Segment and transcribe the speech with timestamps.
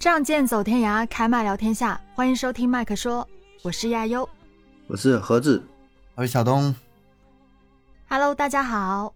[0.00, 2.00] 仗剑走天涯，开麦聊天下。
[2.14, 3.28] 欢迎收听麦克说，
[3.62, 4.28] 我是亚优。
[4.88, 5.62] 我是何志，
[6.16, 6.74] 我是小东。
[8.08, 9.14] Hello，大家好。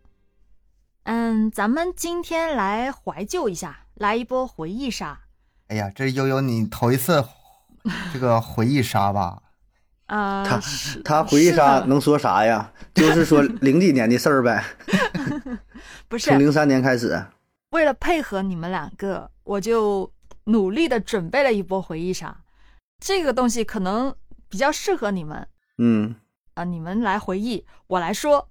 [1.03, 5.26] 嗯，咱们今天来怀旧一下，来一波回忆杀。
[5.69, 7.25] 哎呀，这悠悠你头一次
[8.13, 9.43] 这个回忆杀吧？
[10.07, 10.61] 啊，他
[11.05, 12.73] 他回忆杀能说啥呀？
[12.95, 14.65] 就是说 零几年的事儿呗，
[16.07, 17.25] 不是从零三年开始。
[17.71, 20.13] 为了配合你们两个，我就
[20.45, 22.37] 努力的准备了一波回忆杀。
[23.01, 24.15] 这个东西可能
[24.49, 25.47] 比较适合你们
[25.79, 26.15] 嗯，
[26.55, 28.49] 啊、你们来回忆，我来说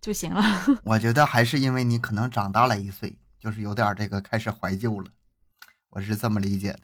[0.00, 0.42] 就行了。
[0.82, 5.06] 我觉得还是因为你可能长大了一岁，就是有点这个开始怀旧了，
[5.96, 6.80] 我是这么理解的。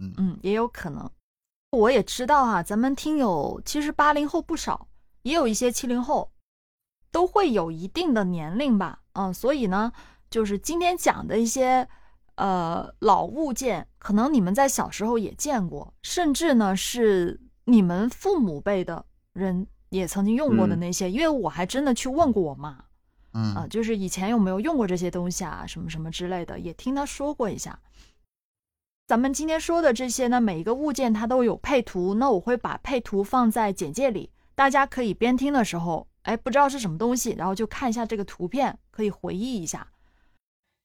[0.00, 1.10] 嗯，嗯，也有可能。
[1.70, 4.88] 我也知道哈、咱们听友其实八零后不少，
[5.20, 6.32] 也有一些七零后，
[7.12, 9.00] 都会有一定的年龄吧。
[9.12, 9.92] 嗯，所以呢，
[10.30, 11.86] 就是今天讲的一些
[12.36, 21.10] 呃老物件，可能你们在小时候也见过，甚至呢是你们父母辈的人也曾经用过的嗯那些。
[21.10, 22.70] 因为我还真的去问过我妈
[23.32, 27.78] 啊、嗯，就是以前有没有用过这些东西啊，什么什么之类的，也听她说过一下。
[29.06, 39.86] 咱们今天说的这些呢，每一个物件它都有配图，那我会把配图放在简介里，大家可以边听的时候，哎，不知道是什么东西，然后就看一下这个图片，可以回忆一下。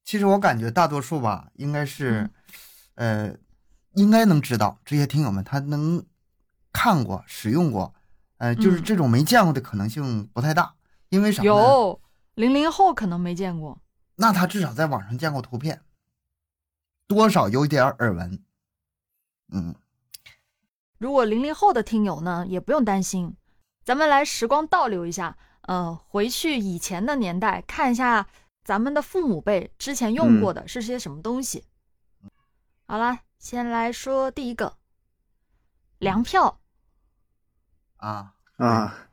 [0.04, 2.30] 其实我感觉大多数吧，应该是，
[2.96, 3.34] 呃，
[3.94, 6.06] 应该能知道这些听友们他能
[6.74, 7.94] 看过、使用过，
[8.40, 10.74] 呃，就是嗯这种没见过的可能性不太大，
[11.08, 11.48] 因为啥呢？
[11.48, 12.02] 有
[12.36, 13.80] 零零后可能没见过，
[14.18, 15.82] 那他至少在网上见过图片，
[17.10, 18.40] 多少有点耳闻。
[19.52, 19.74] 嗯，
[21.00, 23.36] 如果零零后的听友呢，也不用担心，
[23.84, 28.28] 咱们来时光倒流一下，呃，回去以前的年代，看一下
[28.64, 31.66] 咱们的父母辈之前用过的是些什么东西。
[32.86, 34.78] 好了，先来说第一个，
[35.98, 36.60] 粮票。
[37.98, 39.10] 啊，啊，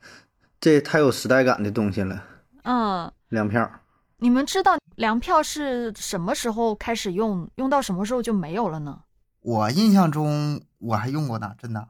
[0.60, 2.22] 这太有时代感的东西了，
[2.64, 3.80] 嗯，粮票。
[4.18, 9.00] 你们知道粮票是什么时候开始用，用到什么时候就没有了呢？
[9.40, 11.88] 我印象中我还用过呢，真的，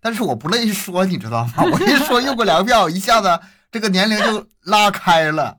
[0.00, 1.52] 但是我不乐意说，你知道吗？
[1.64, 5.58] 我一说用过粮票，一下子这个年龄就拉开了。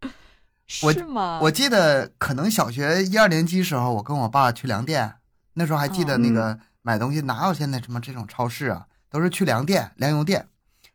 [0.82, 1.40] 我是吗？
[1.42, 5.16] 我记得可能小学一二年级时候，我跟我爸去粮店，
[5.54, 10.48] 那时候还记得那个买东西哪有现在什么这种超市啊，都是去粮店、粮油店，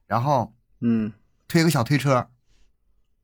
[0.06, 1.12] 然后嗯，
[1.48, 2.28] 推个小推车。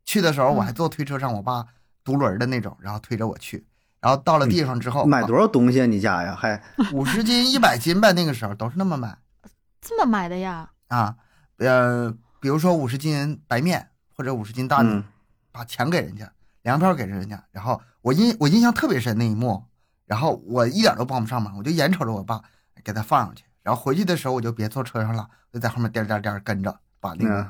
[0.03, 1.65] 去的时候我还嗯坐推车上，我爸
[2.05, 3.67] 独轮的那种，然后推着我去。
[3.99, 5.85] 然后到了地方之后，买多少东西啊？
[5.85, 6.33] 你家呀？
[6.33, 6.61] 还
[6.93, 9.17] 五十斤、一百斤吧，那个时候都是那么买
[9.81, 10.69] 这么买的呀？
[10.87, 11.17] 啊。
[11.57, 15.03] 呃，比如说五十斤白面或者五十斤大米，嗯
[15.51, 19.63] 把钱给人家，粮票给人家，然后我印我印象特别深那一幕，
[20.05, 22.41] 然后我一点都帮不上忙，我就眼瞅着我爸
[22.83, 27.49] 给他放上去，然后回去的时候我就别坐车上了，我就在后面颠颠颠跟着把那个、嗯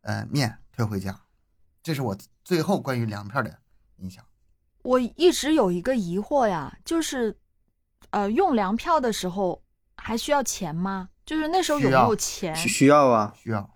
[0.00, 1.14] 呃面推回家，
[1.82, 3.58] 这是我最后关于粮票的
[3.98, 4.24] 印象。
[4.82, 7.36] 我一直有一个疑惑呀，就是，
[8.10, 9.62] 呃，用粮票的时候
[9.96, 11.08] 还需要钱吗？
[11.24, 12.54] 就是那时候有没有钱？
[12.54, 13.32] 需需要啊？
[13.34, 13.70] 需要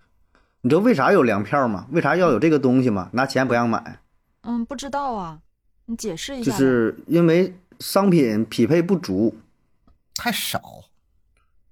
[0.61, 1.87] 你知道为啥有粮票吗？
[1.91, 3.09] 为啥要有这个东西吗？
[3.13, 4.01] 拿钱不让买，
[4.41, 5.39] 嗯，不知道啊，
[5.85, 6.57] 你解释一下就。
[6.57, 9.35] 是因为商品匹配不足，
[10.15, 10.61] 太少，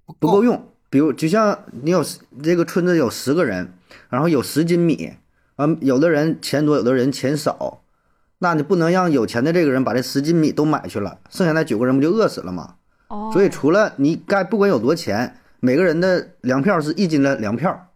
[0.06, 0.72] 不不够用。
[0.90, 2.02] 比如，就像你有
[2.42, 3.74] 这个村子有十个人，
[4.08, 5.12] 然后有十斤米，
[5.56, 7.82] 啊，有的人钱多，有的人钱少，
[8.38, 12.74] 那你不能让有钱的这个人把这十斤米都买去了，剩下那九个人不就饿死了吗？
[13.08, 17.88] 哦，所以除了你该不管有多钱，每个人的粮票是一斤的粮票，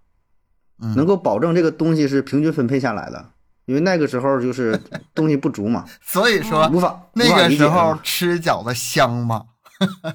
[0.82, 3.30] 嗯能够保证这个东西是平均分配下来的。
[3.66, 4.78] 因为那个时候就是
[5.14, 9.44] 东西不足嘛， 所以说无法那个时候吃饺子香吗？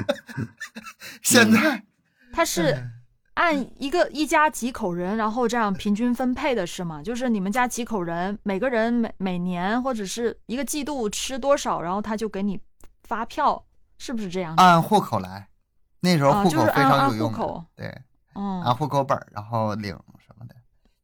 [1.20, 1.82] 现在
[2.32, 2.88] 它是
[3.40, 7.02] 按一个一家几口人，然后这样平均分配的是吗？
[7.02, 12.60] 就是你们家几口人，每个人每每年或者是一个季度吃多少，然后他就给你
[13.02, 13.64] 发票，
[13.96, 14.54] 是不是这样？
[14.58, 15.48] 按户口来，
[16.00, 17.86] 那时候啊户口非就是按按常有用的，户口对，
[18.34, 20.54] 按嗯，户口本然后领什么的，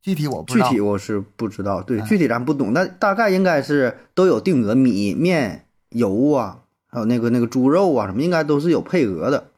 [0.03, 0.69] 具体我不知具。
[0.69, 9.53] 体我是不知道，对，嗯具体咱不懂，但大概应该是都有定额，米面油啊，还有那个那个猪肉啊什么，应该都是有配额的。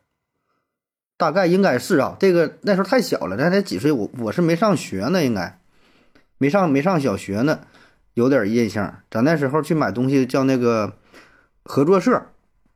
[1.19, 5.59] 大概应该是啊，这个那时候太小了，那才几岁，我我是没上学呢，应该
[6.39, 7.59] 没上没上小学呢，
[8.15, 9.01] 有点印象。
[9.11, 10.93] 咱那时候去买东西叫那个
[11.65, 12.23] 合作社，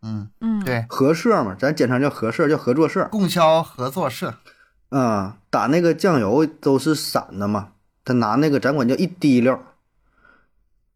[0.03, 3.07] 嗯，嗯，，对，合社嘛，咱简称叫合社，叫合作社。
[3.13, 4.35] 供销合作社，
[4.89, 7.69] 啊、打那个酱油都是散的嘛，
[8.05, 9.61] 他拿那个咱管叫一滴溜儿，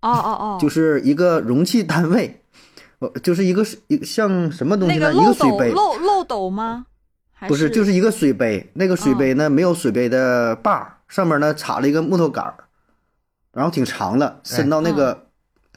[0.01, 2.43] 哦哦哦，就是一个容器单位，
[2.99, 5.13] 呃，就是一个水一像什么东西呢？
[5.15, 6.87] 一那个漏斗个水杯，漏漏斗吗？
[7.39, 8.69] 还不是，就是一个水杯。
[8.75, 12.55] 那个水杯嗯呢，没有水杯的把儿，上面呢插了一个木头杆儿，
[13.53, 15.23] 然后挺长的，伸到那个、嗯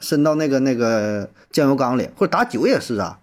[0.02, 3.18] 伸到那个那个酱油缸里，或者打酒也是啊。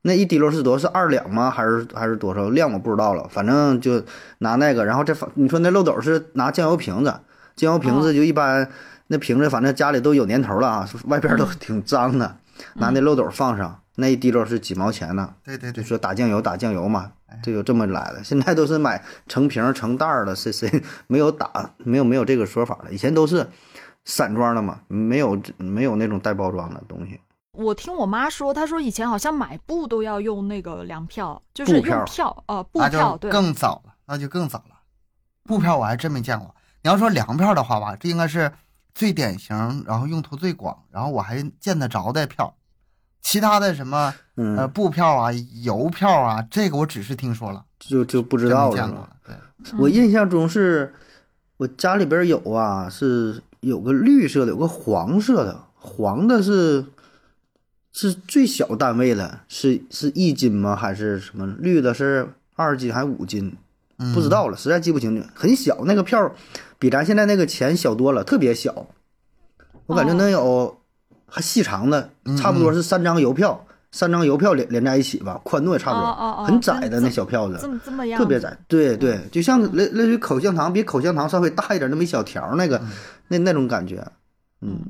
[0.00, 0.88] 那一滴溜是多少？
[0.88, 1.50] 是二两吗？
[1.50, 2.72] 还是还是多少量？
[2.72, 3.28] 我不知道了。
[3.30, 4.02] 反正就
[4.38, 7.14] 拿那个，然后这放你说那漏斗是拿酱油瓶子，
[7.54, 8.66] 酱油瓶子就一般、
[9.08, 12.38] 那瓶子反正家里都有年头了啊，外边都挺脏的，
[12.76, 15.34] 拿那漏斗放上，那一滴溜是几毛钱呢？
[15.44, 17.12] 对对对，就说打酱油打酱油嘛
[17.42, 18.24] 这，就有这么来的。
[18.24, 22.92] 现在都是买成瓶成袋的，谁 谁没有打没有没有这个说法了。
[22.92, 23.48] 以前都是
[24.04, 27.20] 散装的嘛，没有没有那种带包装的东西。
[27.52, 34.74] 我听我妈说，她说以前好像买布都要用那个粮票，就是用票，呃，布票，对，更早了，那就更早了。
[35.44, 36.52] 布票我还真没见过。
[36.82, 38.50] 你要说粮票的话吧，这应该是
[38.92, 42.52] 最典型，然后用途最广，然后我还见得着的票。
[43.24, 45.32] 其他的什么嗯，呃布票啊、
[45.64, 48.76] 邮票啊，这个我只是听说了，就就不知道了嘛。
[48.76, 49.10] 没见过了。
[49.26, 50.94] 对，我印象中是，
[51.56, 56.84] 我家里边有啊，是有个绿色的，有个黄色的，黄的是
[57.92, 60.76] 是最小单位的，是是一斤吗？
[60.76, 61.46] 还是什么？
[61.58, 63.56] 绿的是二斤还是五斤？
[63.96, 65.26] 嗯不知道了，实在记不清了。
[65.34, 66.34] 很小，那个票
[66.78, 68.86] 比咱现在那个钱小多了，特别小。
[69.86, 70.78] 我感觉能有
[71.34, 77.58] 还细长的，嗯差不多是三张邮票，三张邮票连连在一起吧，宽度也差不多，哦哦哦很窄的那小票子。
[77.60, 82.80] 这么这么样，特别窄，对对，就像类类似于口香糖，比口香糖稍微大一点那么一小条那个，
[83.26, 84.06] 那那种感觉，
[84.60, 84.80] 嗯，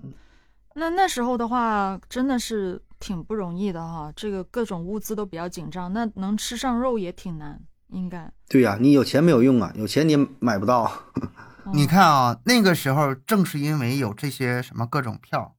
[0.74, 7.58] 那那时候的话，真的是挺不容易的哈，这个各种物资都比较紧张，那能吃上肉也挺难，
[7.88, 8.30] 应该。
[8.50, 10.90] 对呀、你有钱没有用啊，有钱你也买不到，
[11.72, 15.53] 你看啊，那个时候正是因为有这些什么各种票，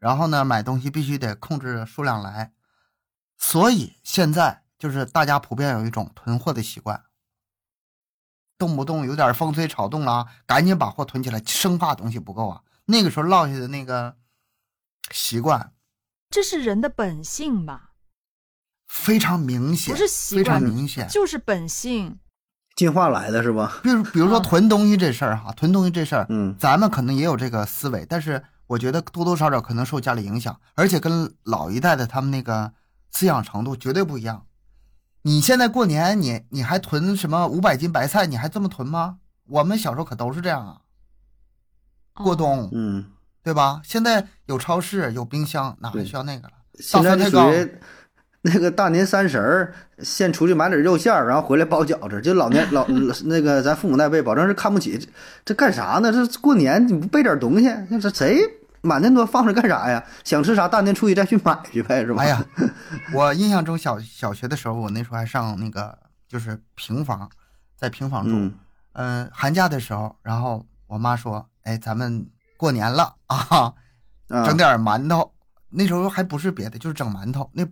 [0.00, 2.52] 然后呢，买东西必须得控制数量来，
[3.38, 7.04] 所以现在就是大家普遍有一种囤货的习惯，
[8.58, 12.62] 动不动有点风吹草动了，赶紧把货囤起来，生怕东西不够啊。
[12.86, 14.16] 那个时候落下的那个
[15.12, 15.74] 习惯
[16.30, 17.90] 这是人的本性吧？
[18.88, 21.06] 非常明显，不是习非常惯明显。
[21.08, 22.18] 就是本性。
[22.74, 23.80] 进化来的是吧？
[23.82, 32.72] 比如比如说嗯囤东西这事儿哈，囤东西这事儿，嗯咱们可能也有这个思维，但是我觉得多多少少可能受家里影响，而且跟老一代的他们那个
[33.10, 34.46] 思想程度绝对不一样。
[35.22, 38.26] 你现在过年你你还囤什么五百斤白菜？
[38.26, 39.18] 你还这么囤吗？
[39.48, 40.80] 我们小时候可都是这样啊，
[42.14, 43.06] 过哦冬、嗯，
[43.42, 43.80] 对吧？
[43.82, 46.54] 现在有超市有冰箱，哪还需要那个了？
[46.78, 47.74] 现在属于
[48.42, 52.86] 那个大年三十儿先出去买点肉馅儿，然后回来包饺子，就老年老
[53.26, 55.08] 那个咱父母那辈，保证是看不起，这
[55.46, 56.12] 这干啥呢？
[56.12, 57.68] 这过年你不备点东西，
[58.00, 58.40] 这谁
[58.82, 60.02] 满那么多放着干啥呀？
[60.24, 62.22] 想吃啥大年初一再去买去呗，是吧？
[62.22, 62.44] 哎呀，
[63.14, 65.96] 我印象中小小学的时候，我那时候还上那个
[66.28, 67.28] 就是平房，
[67.76, 68.30] 在平房住。
[68.34, 68.54] 嗯
[68.92, 73.36] 嗯、寒假的时候，然后我妈说：“哎，咱们过年了 啊，
[74.28, 75.32] 啊整点馒头。
[75.68, 77.48] 那时候还不是别的，就是整馒头。
[77.52, 77.64] 那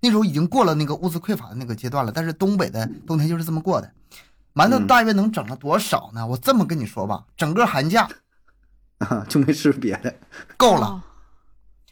[0.00, 3.90] 那时候已经过了那个物资匮乏的那个阶段了，但是东北的冬天就是这么过的。
[4.54, 6.26] 馒头嗯大约能整了多少呢？
[6.26, 8.06] 我这么跟你说吧，整个寒假
[8.98, 10.14] 啊，就没吃别的，
[10.56, 10.86] 够了。
[10.86, 11.02] 哦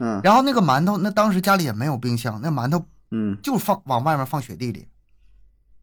[0.00, 4.88] 嗯然后那个馒头，那当时家里也没有冰箱，那馒头嗯就放往外面放雪地里。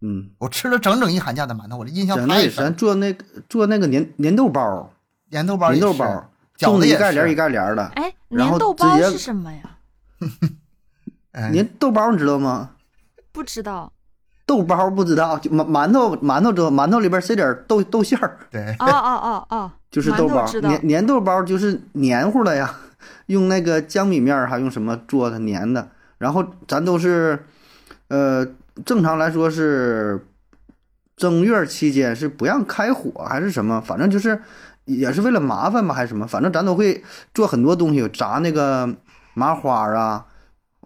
[0.02, 0.32] 嗯。
[0.38, 2.76] 我吃了整整一寒假的馒头，我的印象整那太深咱。
[2.76, 4.92] 做那个做那个粘粘豆包，
[5.32, 7.86] 粘豆包，粘豆包，种子一盖帘一盖帘的。
[7.96, 9.78] 哎，粘豆包是什么呀？
[11.32, 12.72] 哎粘豆包你知道吗？
[13.32, 13.94] 不知道。
[14.52, 20.46] 豆包不知道，就馒馒头馒头知道，馒头里边塞点豆豆馅儿，对，哦哦哦哦，就是豆包。
[20.46, 22.76] 粘粘豆包就是黏糊的呀，
[23.28, 25.88] 用那个江米面儿还用什么做的粘的。
[26.18, 27.46] 然后咱都是，
[28.10, 28.46] 呃，
[28.84, 30.28] 正常来说是
[31.16, 34.42] 正月期间是不让开火还是什么，反正就是
[34.84, 37.02] 也是为了麻烦吧还是什么，反正咱都会
[37.34, 38.94] 做很多东西，炸那个
[39.34, 40.26] 麻花啊，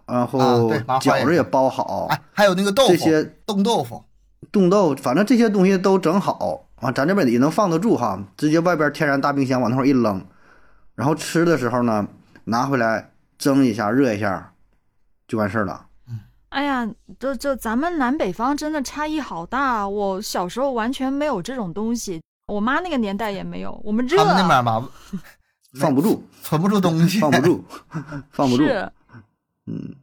[0.06, 0.70] 然啊后
[1.00, 4.04] 饺子也包好，哎，还有那个豆腐，这些冻豆腐，
[4.52, 10.24] 冻豆，反正这些东西都整好啊，咱这边也能放得住哈，直接外边天然大冰箱往那块一扔，
[10.94, 12.06] 然后吃的时候呢，
[12.44, 14.52] 拿回来蒸一下、热一下，
[15.26, 15.86] 就完事儿了。
[16.50, 19.88] 哎呀，这这咱们南北方真的差异好大啊！
[19.88, 23.78] 我小时候完全没有这种东西，我妈那个年代也没有。
[23.84, 24.88] 我们热他们那啊边吧，
[25.80, 27.42] 放不住，存不住东西，放不。
[27.42, 27.64] 住，
[28.30, 28.64] 放不住。
[28.64, 28.90] 是
[29.66, 29.96] 嗯，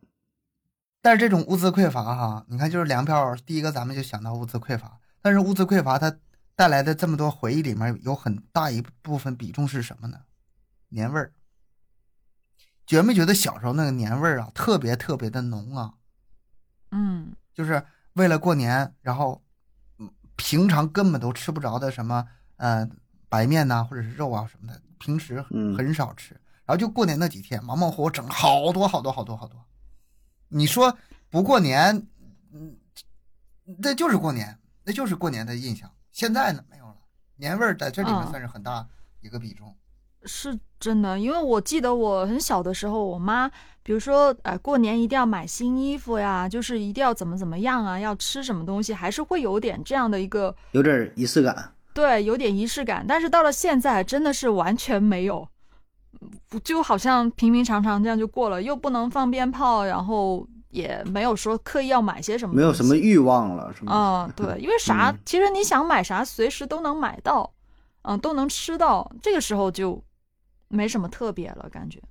[1.01, 6.15] 但是这种物资匮乏哈，你看就是粮票，第一个咱们就想到物资匮乏，但是物资匮乏它
[6.55, 10.20] 带来的这么多回忆里面有很大一部分比重是什么呢？
[10.89, 11.34] 年味儿。
[12.86, 15.93] 觉没觉得小时候那个年味儿啊，特别特别的浓啊？
[16.91, 19.41] 嗯就是为了过年，然后
[20.00, 22.27] 嗯平常根本都吃不着的什么
[22.58, 22.88] 呃
[23.29, 29.60] 白面呐、或者是肉啊什么的，平时嗯很少吃，然后就过年那几天忙忙活活整好多好多好多好多。
[30.48, 30.98] 你说
[31.29, 32.08] 不过年，
[32.53, 32.77] 嗯，
[33.79, 35.89] 那就是过年，那就是过年的印象。
[36.12, 36.96] 现在呢没有了，
[37.38, 38.88] 年味儿在这里面嗯算是很大
[39.22, 39.75] 一个比重。
[40.25, 43.50] 是真的，因为我记得我很小的时候，我妈
[43.82, 51.74] 比如说呃过年一定要买新衣服呀，就是一定要怎么怎么样啊，要吃什么东西，还是会有点这样的一个有点仪式感。
[51.93, 53.05] 对，有点仪式感。
[53.05, 55.52] 但是到了现在，真的是完全没有，不
[56.63, 62.95] 就好像平平常常这样就过了，又不能放鞭炮，然后也没有说刻意要买些什么，没有什么。
[62.95, 63.93] 欲望了，是吗？
[63.93, 67.53] 啊、 对，因为啥，嗯其实你想买啥，随时都能买到，
[68.03, 70.03] 嗯，都能吃到，这个时候就
[70.67, 72.01] 没什么特别了，感觉。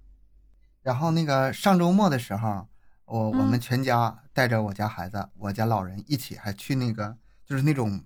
[0.83, 2.67] 然后那个上周末的时候，
[3.05, 7.17] 我我们嗯全家带着我家孩子、我家老人一起，还去那个
[7.47, 8.01] 就是那种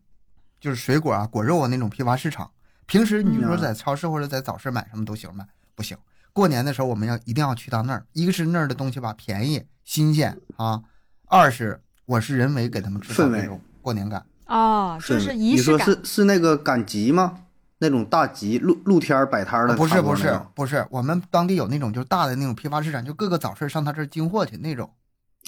[0.61, 2.51] 就是水果啊、果肉啊那种批发市场。
[2.87, 5.47] 平时你说嗯在超市或者在早市买什么都行吗？
[5.77, 5.97] 不行。
[6.33, 10.83] 过年的时候我们要一定要去到那儿，一个是那儿的东西吧便宜新鲜啊，
[11.27, 14.27] 二是我是人为给他们制造那种过年感。
[14.47, 15.79] 啊，就是仪你说。
[15.79, 17.39] 是是那个赶集吗？
[17.79, 24.91] 那种大集露露天摆摊儿的，不是不是不是，我们当地有那种就是大的那种批发市场，就各个早市上他这儿进货去那种。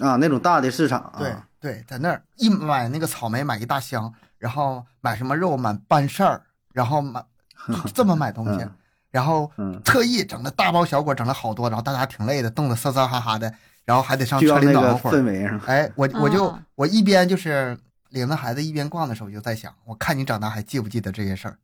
[0.00, 6.42] 啊，那种大的市场啊，对对，在那儿一买那个草莓买一大箱，然后买什么肉买半扇儿，
[6.74, 7.24] 然后买
[7.68, 8.74] 就这么买东西，嗯
[9.18, 13.52] 然后嗯，特意整的大包小裹，整了好多，然后大家挺累的，冻得瑟瑟哈哈的，
[13.84, 15.12] 然后还得上车里暖和会儿。
[15.12, 17.76] 氛围上，哎，我我就、啊我一边就是
[18.10, 21.58] 领着孩子一边逛的时候，我就在想，我看你长大还记不记得这些事儿？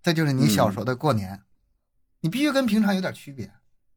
[0.00, 1.40] 这就是你小时候的过年，
[2.20, 3.50] 你必须跟平常有点区别。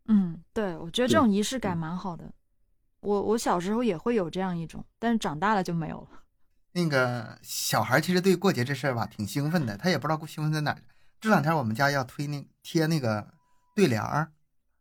[0.08, 2.24] 嗯，对，我觉得这种仪式感嗯蛮好的。
[3.02, 6.08] 我我小时候也会有这样一种，但是长大了就没有了。
[6.72, 10.82] 那个小孩其实对过节这事儿吧挺兴奋的，他也不知道兴奋在哪儿。
[11.20, 13.34] 这两天我们家要推那贴那个
[13.76, 14.32] 对联儿，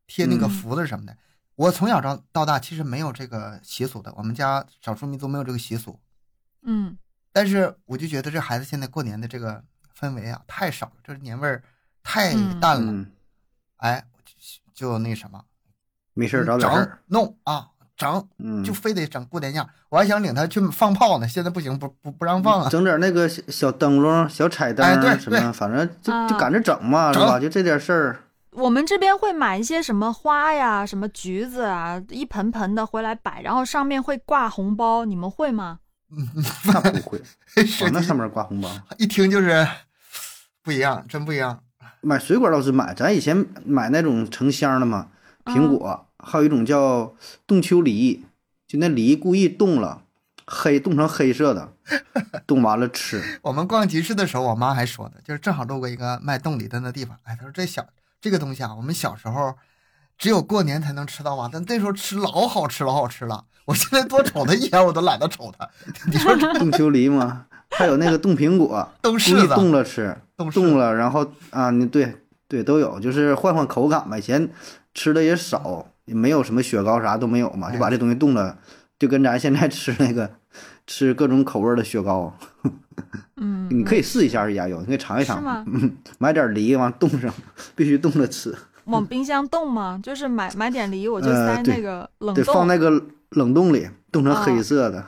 [0.07, 1.17] 贴那个嗯福字什么的。
[1.57, 5.99] 我从小到到大其实没有这个习俗的，我们家少数民族没有这个习俗。
[6.63, 6.97] 嗯
[7.33, 9.63] 但是我就觉得这孩子现在过年的这个
[9.99, 11.63] 氛围啊太少了，这年味儿
[12.03, 12.93] 太嗯淡了。
[12.93, 13.11] 嗯，
[13.77, 15.45] 哎，就就那什么，
[16.13, 19.69] 没事儿找点事儿，弄啊整，嗯，就非得整过年样。
[19.89, 22.69] 我还想领他去放炮呢，现在不行，不不不让放了。
[22.71, 27.39] 整点那个小小灯笼、小彩灯哎对什么，反正就啊就赶着整嘛，是吧？
[27.39, 28.21] 就这点事儿，
[28.51, 35.79] 我们这边会买一些什么花呀、什么橘子啊，一盆盆的回来摆，然后上面会挂红包，你们会吗？
[36.67, 37.21] 那不会，
[37.65, 38.69] 是往那上面挂红包。
[38.99, 39.67] 一听就是
[40.63, 41.59] 不一样，真不一样。
[42.03, 45.09] 买水果倒是买，咱以前买那种成箱的嘛，
[45.45, 47.15] 嗯苹果，还有一种叫
[47.47, 48.25] 冻秋梨，
[48.67, 50.03] 就那梨故意冻了，
[50.47, 51.73] 黑冻成黑色的，
[52.47, 53.41] 冻完了吃。
[53.43, 57.87] 我们逛集市的时候，我妈还说呢，就是正好路过一个卖冻梨的那地方，哎，她说这小
[58.21, 59.55] 这个东西啊，我们小时候
[60.17, 63.45] 只有过年才能吃到啊，但那时候吃老好吃，老好吃了。
[63.67, 65.69] 我现在多瞅它一眼，我都懒得瞅它。
[66.11, 72.15] 你说这冻秋梨吗，还有那个冻苹果， 冻柿子，冻了吃，冻冻了，然后啊，你对
[72.47, 74.19] 对都有，就是换换口感吧。
[74.19, 74.51] 以前
[74.93, 78.59] 吃的也少，也没有什么雪糕啥都没有嘛，就把这东西冻了，
[78.99, 80.31] 就跟咱现在吃那个
[80.87, 82.37] 吃各种口味的雪糕，
[83.37, 85.65] 嗯， 你可以试一下是家有，你可以尝一尝？
[86.19, 87.33] 买点梨往冻上，
[87.75, 89.99] 必须冻着吃，往冰箱冻吗？
[90.03, 92.91] 就是买买点梨，我就塞那个冷得冻，放那个
[93.31, 95.05] 冷冻里，冻成啊黑色的。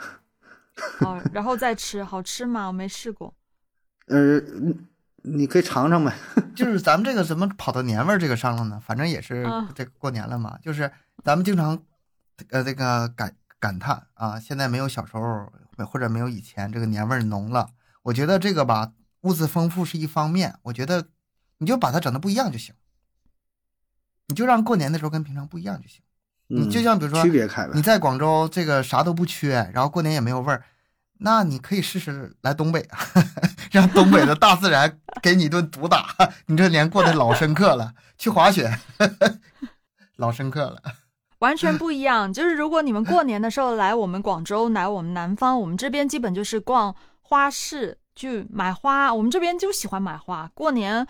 [1.01, 2.67] 哦，然后再吃，好吃吗？
[2.67, 3.33] 我没试过。
[4.09, 4.41] 呃，
[5.27, 6.15] 你你可以尝尝呗。
[6.55, 8.81] 就是咱们这个怎么跑到年味儿这个上了呢？
[8.85, 10.91] 反正也是啊这个过年了嘛，就是
[11.25, 11.83] 咱们经常
[12.51, 15.53] 呃这个感感叹啊，现在没有小时候
[15.87, 17.71] 或者没有以前这个年味儿浓了。
[18.03, 18.93] 我觉得这个吧，
[19.23, 21.09] 物资丰富是一方面，我觉得
[21.59, 22.75] 你就把它整的不一样就行，
[24.29, 26.01] 你就让过年的时候跟平常不一样就行。
[26.49, 27.83] 你嗯就像比如说区别开呗你。
[27.83, 30.63] 在广州这个啥都不缺，然后过年也没有味儿，
[31.19, 32.89] 那你可以试试来东北，
[33.77, 36.07] 让东北的大自然给你一顿毒打，
[36.47, 37.93] 你这年过得老深刻了。
[38.17, 38.79] 去滑雪，
[40.17, 40.81] 老深刻了。
[41.41, 42.33] 完全不一样。
[42.33, 49.13] 就是如果你们过年的时候来我们广州，来我们南方，我们这边基本就是逛花市去买花。
[49.13, 51.07] 我们这边就喜欢买花，过年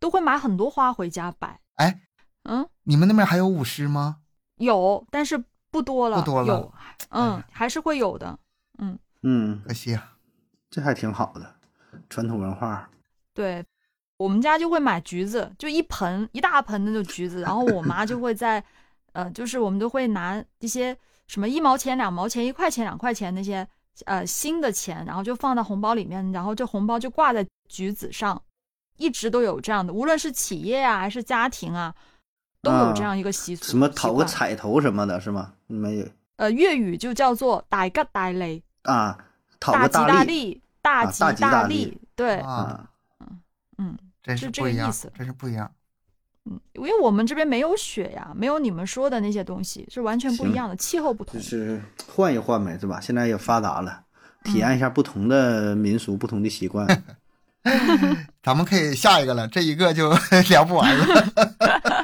[0.00, 1.60] 都会买很多花回家摆。
[1.74, 2.00] 哎，
[2.44, 4.16] 嗯，你们那边还有舞狮吗？
[4.56, 6.72] 有，但是不多了，不多了有，
[7.10, 8.38] 嗯哎，还是会有的，
[8.78, 10.12] 嗯嗯，可惜啊。
[10.70, 11.55] 这还挺好的，
[12.08, 12.88] 传统文化。
[13.34, 13.64] 对。
[14.18, 18.64] 我们家就会买橘子，就一盆一大盆的那种橘子，然后我妈就会在，
[19.12, 23.68] 呃，就是我们都会拿一些什么一毛钱、两毛钱、一块钱、两块钱那些
[24.06, 28.42] 呃新的钱，然后就放到红包里面，然后这红包就挂在橘子上，
[28.96, 31.94] 一直都有这样的，无论是企业啊还是家庭啊，
[32.62, 33.66] 都有这样一个习俗。
[33.66, 35.52] 什么讨个彩头什么的，是吗？
[35.66, 39.18] 没有呃，粤语就叫做大吉大利，啊，
[39.60, 42.88] 讨大吉个大利大吉啊大利利，对，啊，
[43.18, 43.26] 啊。
[43.78, 45.68] 嗯真是这不一样个意思，真是不一样。
[46.44, 51.44] 嗯，因为我们这边没有雪呀，没有你们说的那些东西，是完全不一样的，气候不同就。
[51.44, 51.82] 是
[52.14, 53.00] 换一换呗，是吧？
[53.00, 54.04] 现在也发达了，
[54.44, 56.86] 体验一下不同的民俗、不同的习惯。
[58.44, 60.12] 咱们可以下一个了，这一个就
[60.48, 61.04] 聊不完了。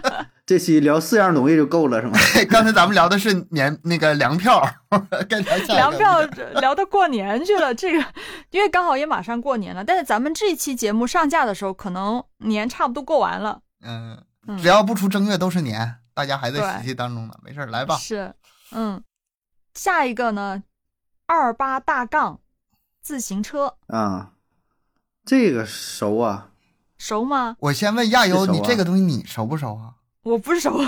[0.44, 2.18] 这期聊四样东西就够了，是吗？
[2.50, 4.60] 刚才咱们聊的是年那个粮票，
[5.28, 6.20] 该聊下一个粮票
[6.60, 8.04] 聊到过年去了，这个
[8.50, 13.60] 因为刚好也马上过年了，但是咱们这期节目上架的时候，可能年差不多过完了。
[13.84, 17.34] 嗯，嗯，只要不出正月都是年，大家还在对喜气当中呢。
[17.42, 17.96] 没事，来吧。
[17.96, 18.34] 是，
[18.72, 19.00] 嗯，
[19.74, 20.64] 下一个呢，
[21.26, 22.40] 二八大杠
[23.00, 24.32] 自行车啊，
[25.24, 26.48] 这个熟啊，
[26.98, 27.56] 熟吗？
[27.60, 30.01] 我先问亚优，啊你这个东西你熟不熟啊？
[30.22, 30.78] 我不熟，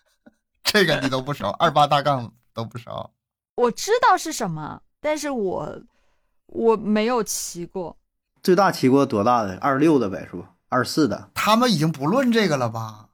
[0.64, 3.10] 这个你都不熟， 二八大杠都不熟。
[3.56, 5.80] 我知道是什么，但是我
[6.46, 7.96] 我没有骑过。
[8.42, 9.58] 最大骑过多大的？
[9.58, 10.44] 二六的呗，是不？
[10.68, 11.28] 二四的。
[11.34, 13.08] 他们已经不论这个了吧？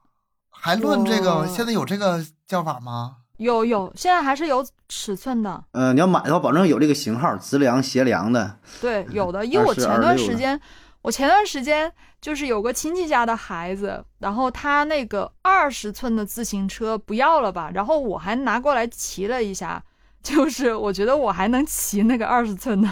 [0.49, 1.39] 还论这个？
[1.39, 3.17] 我现在有这个叫法吗？
[3.37, 8.57] 有有，现在还是有尺寸的，呃，你要买的话，保证有这个型号，直梁、斜梁的。
[8.81, 9.45] 对，有的。
[9.45, 10.61] 因为我24前段26的时间，
[11.07, 19.81] 我前段时间就是有个亲戚家的孩子，然后他那个二十寸的自行车不要了吧，然后我还拿过来骑了一下，
[20.21, 22.91] 就是我觉得我还能骑那个二十寸的。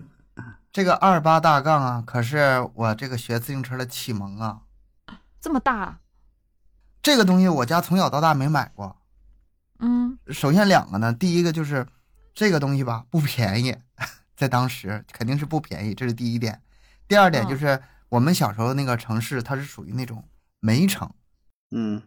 [0.72, 4.62] 这个二八大杠啊，可是我这个学自行车的启蒙啊。
[5.38, 5.98] 这么大，
[7.02, 8.96] 这个东西我家从小到大没买过。
[9.80, 11.86] 嗯首先两个呢，第一个就是
[12.32, 13.76] 这个东西吧不便宜，
[14.34, 16.62] 在当时肯定是不便宜，这是第一点。
[17.08, 20.28] 第二点嗯就是我们小时候那个城市，它是属于那种
[20.60, 21.10] 煤城。
[21.70, 22.02] 嗯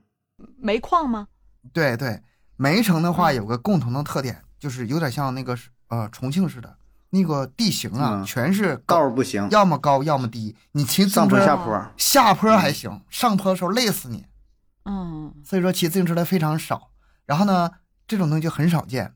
[0.58, 1.28] 煤矿吗？
[1.74, 2.22] 对对，
[2.56, 5.58] 煤城的话嗯有个共同的特点，就是有点像那个
[5.90, 6.78] 呃重庆似的，
[7.10, 10.56] 那个地形啊，嗯全是道不行，要么高要么低。
[10.72, 11.92] 你骑上坡下坡。
[11.98, 14.26] 下坡还行，上坡的时候累死你。
[14.86, 16.92] 嗯所以说骑自行车的非常少。
[17.26, 17.70] 然后呢，
[18.08, 19.14] 这种东西就很少见。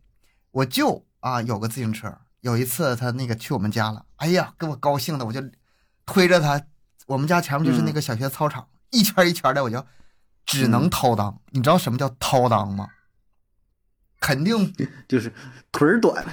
[0.51, 5.41] 我舅啊有个自行车，有一次他那个去我们家了，哎呀，给我高兴的，我就
[6.05, 6.61] 推着他，
[7.07, 9.85] 我们家前面就是那个小学操场，一圈一圈的，我就
[10.45, 11.35] 只能嗯掏裆。
[11.51, 12.89] 你知道什么叫掏裆吗？
[14.19, 14.73] 肯定，
[15.07, 15.33] 就是
[15.71, 16.23] 腿儿短，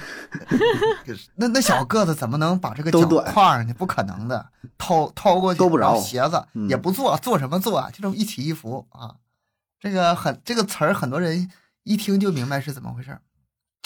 [1.35, 3.73] 那那小个子怎么能把这个脚跨上去？
[3.73, 7.89] 不可能的，掏掏过去够不着然后鞋子嗯也不坐，做什么坐啊？
[7.91, 9.15] 就这么一起一伏啊。
[9.79, 11.51] 这个很这个词儿，很多人
[11.83, 13.21] 一听就明白是怎么回事儿，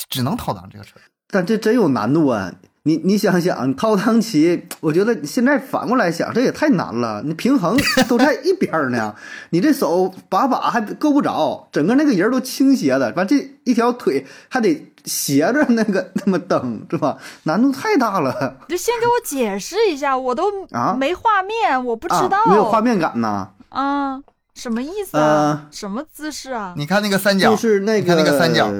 [0.10, 1.00] 只能掏裆这个车。
[1.28, 2.54] 但这真有难度啊！
[2.88, 7.24] 你你想想，你掏裆骑，我觉得现在反过来想，这也太难了。
[7.26, 7.76] 你平衡
[8.08, 9.15] 都在一边儿呢，
[9.50, 17.17] 你这手把把还够不着，整个那个人都倾斜的，完这一条腿还得斜着那个那么蹬，是吧？
[17.43, 23.50] 难度太大了你就先给我解释一下，我都啊没画面，我不知啊道，没有画面感呐。
[23.69, 24.21] 啊，
[24.54, 25.24] 什么意思啊？
[25.24, 26.76] 呃什么姿势啊？
[26.78, 28.71] 你看那个三角，就是那你看那个三角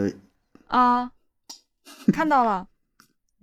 [0.68, 1.10] 啊，
[2.14, 2.68] 看到了，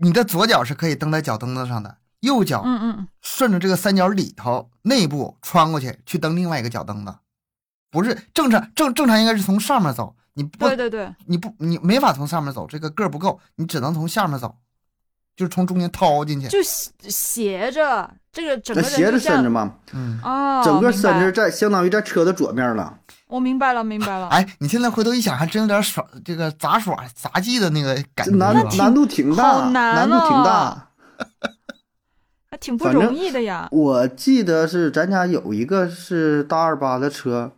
[0.03, 7.15] 你的左脚是可以蹬在脚蹬子上的，右脚嗯嗯，顺着这个三角里头内部穿过去，去蹬另外一个脚蹬子。
[7.89, 14.57] 不是正常正正常应该是从上面走，你不对对对，你不你没法从上面走，这个个儿不够，你只能从下面走，
[15.37, 16.49] 就是从中间掏进去。
[16.49, 22.99] 就斜斜着，这个整个斜着就这样伸着嘛，嗯，哦，整个身子在相当于在车的左面了。
[23.29, 24.29] 我明白了，明白了。
[24.29, 30.89] 哎，你现在回头一想，还真有点耍这个杂耍杂技的那个感觉，难难度挺大，好难度挺哦大。
[32.53, 33.67] 还挺不容易的呀。
[33.73, 37.53] 我记得是咱家有一个是大二八的车，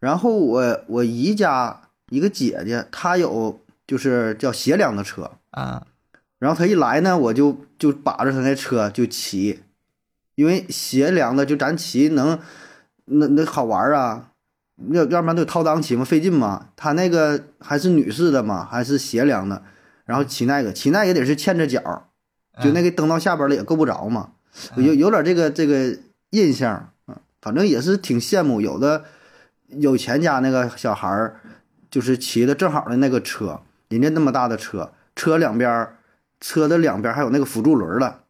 [0.00, 5.80] 然后我我姨家一个姐姐，她有就是叫斜梁的车，啊，
[6.40, 9.60] 然后他一来呢，我就就把着他那车就骑，
[10.34, 12.36] 因为斜梁的就咱骑能
[13.04, 14.32] 那那好玩儿啊，
[14.88, 16.68] 要要不然得掏裆骑嘛，费劲嘛。
[16.74, 19.62] 他那个还是女士的嘛，还是斜梁的，
[20.04, 22.08] 然后骑那个骑那个也得是欠着脚，
[22.60, 24.30] 就那个个蹬到下边了也够不着嘛。
[24.74, 25.96] 有有点这个这个
[26.30, 26.90] 印象。
[27.06, 29.04] 啊，反正也是挺羡慕有的
[29.68, 31.40] 有钱家那个小孩儿，
[31.90, 35.96] 就是骑的正好的那个车，人家那么大的车，车两边儿，
[36.40, 38.24] 车的两边还有那个辅助轮儿了，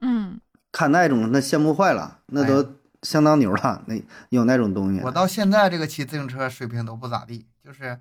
[0.00, 0.40] 嗯，
[0.72, 3.94] 看那种那羡慕坏了，那哎都相当牛了，那
[4.30, 7.98] 有那种东西我，到现在这个骑自行车水平都不咋地，就是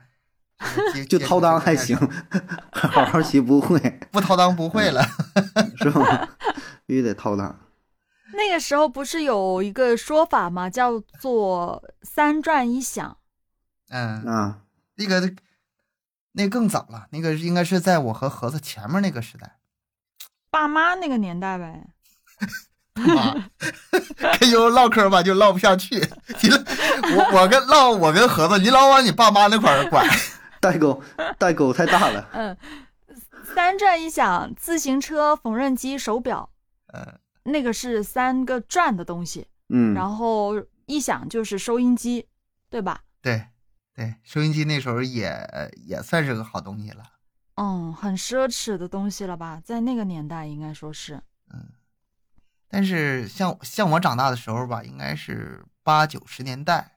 [1.07, 1.97] 就掏裆还行，
[2.71, 3.79] 好好骑不会
[4.11, 5.01] 不掏裆不会了。
[5.77, 6.29] 是吧？
[6.85, 7.53] 必须得掏裆。
[8.33, 10.69] 那个时候不是有一个说法吗？
[10.69, 13.17] 叫做三转一响。
[13.89, 14.59] 嗯，啊，
[14.95, 15.33] 那个
[16.39, 19.57] 那更早了，那个应该是在我和盒子前面那个时代。
[20.49, 21.85] 爸妈那个年代呗，
[22.95, 23.33] 妈，
[24.39, 25.97] 跟悠悠唠嗑吧，就唠不下去。
[26.41, 26.49] 你
[27.17, 30.07] 我我跟唠我跟盒子，你老往你爸妈那块儿拐。
[30.61, 31.03] 代沟
[31.37, 32.29] 代沟太大了。
[32.33, 32.57] 嗯，
[33.53, 36.49] 三转一响，自行车、缝纫机、手表，
[36.93, 40.53] 嗯，那个是三个转的东西，嗯，然后
[40.85, 42.27] 一响就是收音机，
[42.69, 43.01] 对吧？
[43.21, 43.47] 对
[43.99, 45.29] 对，收音机那时候也
[45.75, 47.03] 也算是个好东西了。
[47.55, 51.21] 嗯，很奢侈的东西了吧，在那个年代应该说是。
[51.51, 51.65] 嗯
[52.69, 56.93] 但是像像我长大的时候吧，应该是八九十年代，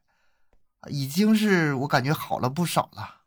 [0.86, 3.22] 已经是我感觉好了不少了。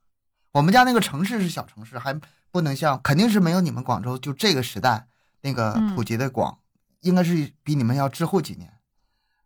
[0.53, 2.17] 我们家那个城市是小城市，还
[2.51, 5.09] 不能像，肯定是没有你们广州就这个时代
[5.41, 6.59] 那个嗯普及的广，
[7.01, 8.71] 应该是比你们要滞后几年。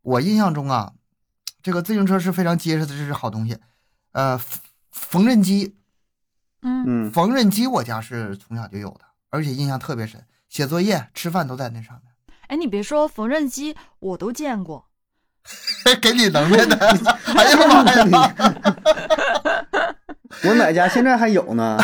[0.04, 0.94] 我印象中啊，
[1.64, 3.58] 这个自行车是非常结实的，这是好东西。
[4.12, 5.76] 呃，缝缝纫机，
[6.62, 12.12] 嗯嗯，缝纫机我家是从小就有的，而且印象特别深，写作业、吃饭都在那上面。
[12.48, 14.86] 哎，你别说缝纫机，我都见过。
[16.02, 16.76] 给你能耐的，
[17.26, 18.36] 哎呀妈呀！
[20.44, 21.78] 我奶家现在还有呢，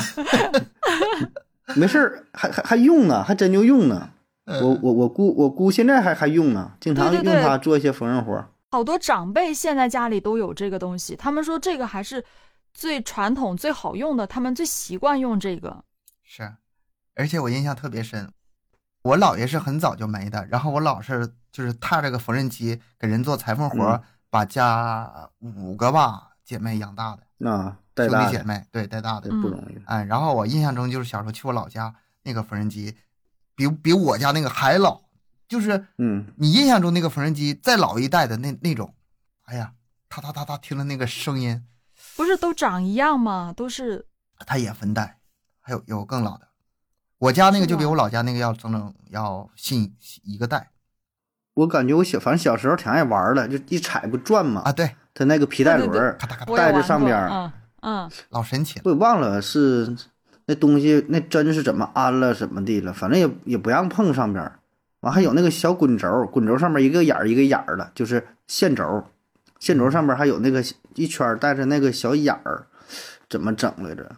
[1.76, 4.10] 没事儿还还还用呢，还真就用呢。
[4.46, 8.50] 我我我姑我姑现在还还用呢，经常用它做一些缝纫活儿。
[8.76, 12.22] 好多长辈现在家里都有这个东西，他们说这个还是
[12.74, 15.86] 最传统、最好用的，他们最习惯用这个。
[16.24, 16.54] 是，
[17.16, 18.30] 而且我印象特别深，
[19.02, 25.10] 我姥爷是很早就没的，然后我姥是就是踏着个缝纫机给人做裁缝活把家
[25.40, 29.82] 五个吧姐妹养大的，啊，带兄大的弟姐妹对带大的，不容易。
[29.86, 32.94] 哎，然后我印象中就是小时候去我老家那个缝纫机，
[33.56, 35.00] 比比我家那个还老，
[35.48, 38.94] 就是嗯，你印象中那个缝纫机再老一代的那那种，
[39.44, 39.74] 哎呀，
[40.10, 41.64] 哒哒哒哒，听着那个声音，
[42.16, 43.54] 不是都长一样吗？
[43.56, 44.08] 都是
[44.46, 45.20] 它也分代，
[45.62, 46.48] 还有有更老的。
[47.20, 50.70] 我家那个就比我老家那个要整整要新一个代
[51.54, 58.82] 我感觉我小反正小时候挺爱玩的，就一踩不转嘛，啊，对，它那个皮带轮儿，咔嗒咔嗒，带着上边儿嗯嗯，老神奇了。
[58.86, 59.96] 我也忘了是
[60.48, 64.60] 那东西那针是怎么安了怎么的了，反正也也不让碰上边儿。
[65.06, 69.04] 完还有那个小滚轴，滚轴上面一个眼儿一个眼儿的，就是线轴，
[69.60, 70.64] 线轴上面还有那个
[70.96, 72.66] 一圈儿带着那个小眼儿，
[73.30, 74.16] 怎么整来着？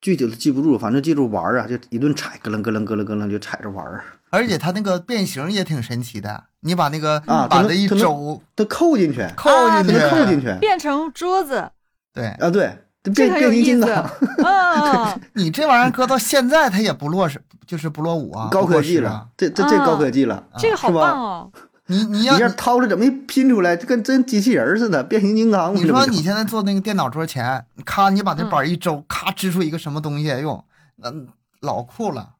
[0.00, 4.04] 具体的记不住，反正记住玩儿啊，就一顿踩，咯楞咯楞咯楞咯楞就踩着玩儿。
[4.30, 9.50] 而且它那个变形也挺神奇的，你把那个啊它能板子一它能周它扣进去，扣
[9.82, 10.56] 进去，扣进去。
[10.60, 11.70] 变成桌子，
[12.14, 12.28] 对。
[12.28, 13.64] 啊，对，变变很有意思。
[13.64, 14.10] 形金刚，
[14.44, 19.28] 嗯， 你这玩意儿搁到现在它也不落是，就是不落伍啊，高科技了，。
[19.36, 20.44] 这这这高科技了。
[20.58, 21.52] 这个好是吧棒哦。
[21.86, 25.74] 你你要一下掏出来怎么一拼出来，就跟真机器人儿似的，变形金刚。
[25.74, 30.64] 你说你现在坐那个电脑桌前，咔，你把那嗯板一周，咔支出一个什么东西来用，
[30.96, 31.12] 那
[31.60, 32.34] 老酷了，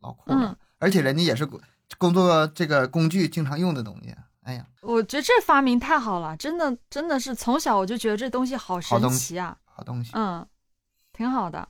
[0.00, 0.36] 老酷了。
[0.38, 1.60] 嗯而且人家也是工
[1.96, 4.12] 工作这个工具经常用的东西。
[4.42, 9.56] 哎呀，我觉得这发明太好了，真的真的是从小我就觉得这东西好神好东西奇啊。
[9.64, 10.10] 好东西。
[10.14, 10.44] 嗯，
[11.12, 11.68] 挺好的。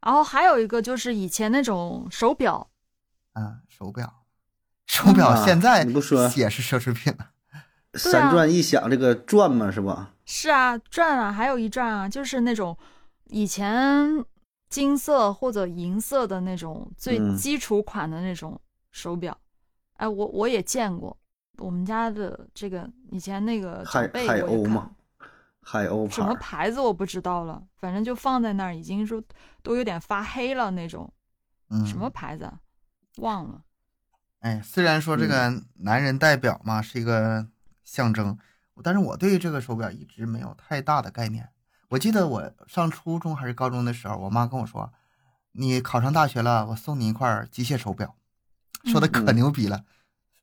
[0.00, 2.70] 然后还有一个就是以前那种手表，
[3.34, 4.24] 嗯，手表，
[4.86, 7.30] 手表啊现在你不说也是奢侈品了。
[7.94, 10.14] 三转一响，这个转嘛是吧？
[10.24, 12.76] 是啊，转啊，还有一转啊，就是那种
[13.28, 14.24] 以前
[14.68, 18.60] 金色或者银色的那种最嗯基础款的那种
[18.92, 19.36] 手表。
[19.94, 21.16] 哎，我我也见过，
[21.56, 24.90] 我们家的这个以前那个海海鸥嘛，
[25.70, 26.34] 海鸥牌什么。
[26.36, 29.22] 牌子我不知道了，反正就放在那儿，已经说
[29.62, 31.12] 都有点发黑了那种。
[31.68, 32.58] 嗯，什么牌子啊？
[33.16, 33.60] 忘了。
[34.40, 37.46] 哎，虽然说这嗯个男人代表嘛是一个
[37.84, 38.38] 象征，
[38.82, 41.50] 但是我对这个手表一直没有太大的概念。
[41.88, 44.90] 我记得我上初中还是高中的时候，我妈跟我说
[45.52, 48.14] ：“你考上大学了，我送你一块机械手表。”
[48.86, 49.84] 说的可嗯牛逼了。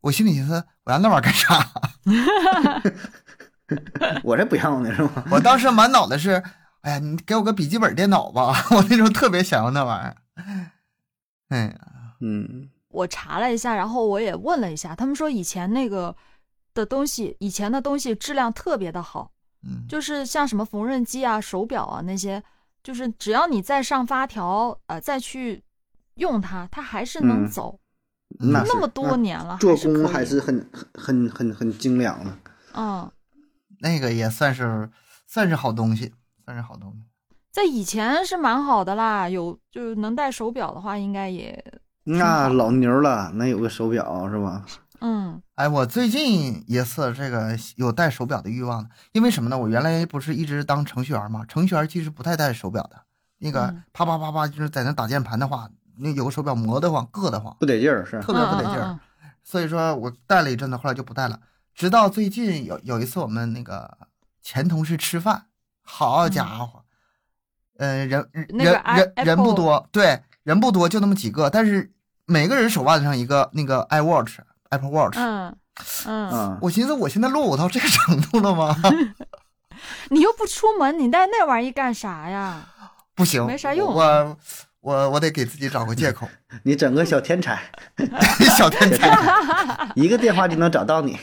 [0.02, 1.72] 我心里寻思，我要那玩意儿干啥？
[4.24, 5.24] 我这不要呢是吗？
[5.32, 6.42] 我当时满脑子是，
[6.82, 8.54] 哎呀，你给我个笔记本电脑吧！
[8.72, 10.16] 我那时候特别想要那玩意儿。
[11.50, 11.76] 哎呀，
[12.22, 16.16] 嗯，我查了一下，然后我也问了一下，他们说以前那个
[16.74, 19.32] 的东西，以前的东西质量特别的好，
[19.64, 22.44] 嗯，就是像什么缝纫机啊、手表啊那些，
[22.84, 25.64] 就是只要你再上发条，呃，再去
[26.16, 27.80] 用它，它还是能嗯走。
[28.40, 32.38] 那是那么多年了，做工还是很很很很精良的。
[32.74, 33.10] 嗯，
[33.80, 34.90] 那个也算是
[35.28, 37.04] 算是好东西，算是好东西。
[37.52, 41.64] 在以前是蛮好的啦，有就是能戴手表的话，应该也
[42.04, 44.66] 那老牛了，能有个手表是吧？
[45.02, 49.58] 嗯哎，我最近一次这个有戴手表的欲望，因为什么呢？
[49.58, 53.02] 我原来不是一直当程序员嘛，程序员其实不太戴手表的，
[53.40, 58.20] 那个嗯啪啪啪啪就是在那打键盘的话，那有个手表磨得慌，硌得慌，不得劲儿是。
[58.22, 58.84] 特别不得劲儿。
[58.84, 59.00] 嗯
[59.48, 61.40] 所以说我戴了一阵子，后来就不戴了。
[61.76, 63.98] 直到最近有有一次我们那个
[64.42, 65.48] 前同事吃饭，
[65.84, 66.84] 好家伙，
[67.78, 71.92] 呃，人人那个人人不多，对，人不多，就那么几个，但是
[72.26, 74.38] 每个人手腕子上一个那个 iWatch
[74.70, 75.56] Apple Watch，、嗯
[76.06, 78.76] 嗯，嗯，我寻思我现在落伍到这个程度了吗？
[80.10, 82.66] 你又不出门，你带那玩意儿干啥呀？
[83.14, 84.38] 不行，没啥用我
[84.86, 86.30] 我我得给自己找个借口，
[86.62, 87.60] 你整个小天才，
[88.56, 89.10] 小天才。
[89.98, 91.18] 一个电话就能找到你。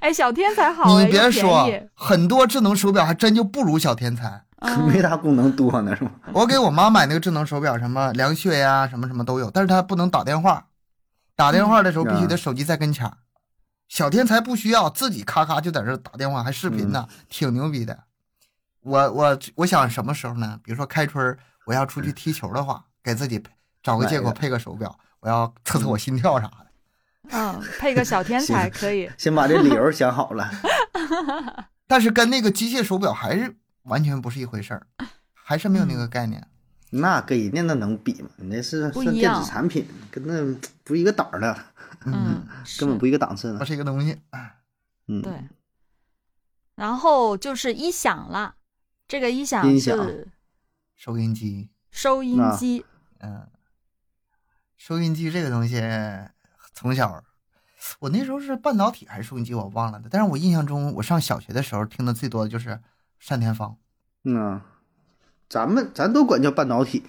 [0.00, 4.44] 哎，小天才好哎，你别说，很多智能手表还真就不如小天才。
[4.58, 6.10] 嗯没啥功能多呢是吧？
[6.34, 10.66] 我给我妈买那个智能手表，什么量血呀、什么什么都有，但是它不能打电话，
[11.34, 13.16] 打电话的时候必须得手机在跟前儿。
[13.88, 18.00] 小天才不需要，自己咔咔就在这儿打电话，还视频呢，挺牛逼的。
[18.82, 20.60] 我我我想什么时候呢？
[20.62, 23.42] 比如说开春儿我要出去踢球的话，给自己
[23.82, 26.66] 找个借口配个手表，我要测测我心跳啥的。
[27.32, 29.10] 嗯，配个小 天才可以。
[29.16, 30.50] 先把这理由想好了。
[31.86, 34.86] 但是跟那个机械手表还是完全不是一回事儿，
[35.32, 36.46] 还是没有那个概念。
[36.90, 38.28] 那跟人家那能比吗？
[38.36, 41.56] 你那是算电不一样子产品，跟那不一个档儿的，
[42.04, 42.44] 嗯，
[42.78, 43.58] 根本不一个档次的。
[43.58, 44.18] 不是一个东西。
[45.06, 45.32] 嗯，对。
[46.74, 48.56] 然后就是音响了，
[49.06, 50.26] 这个音响音响是
[50.96, 52.84] 收音机，收音啊机。
[53.20, 53.46] 嗯，
[54.76, 55.82] 收音机这个东西，
[56.74, 57.22] 从小
[57.98, 60.08] 我那时候是半导体还是收音机，我忘了的。
[60.10, 62.80] 但是我印象中，我上小学的时候听的最多的就是
[63.26, 63.76] 单田芳，
[64.24, 64.60] 嗯，
[65.48, 67.04] 咱们咱都管叫半导体。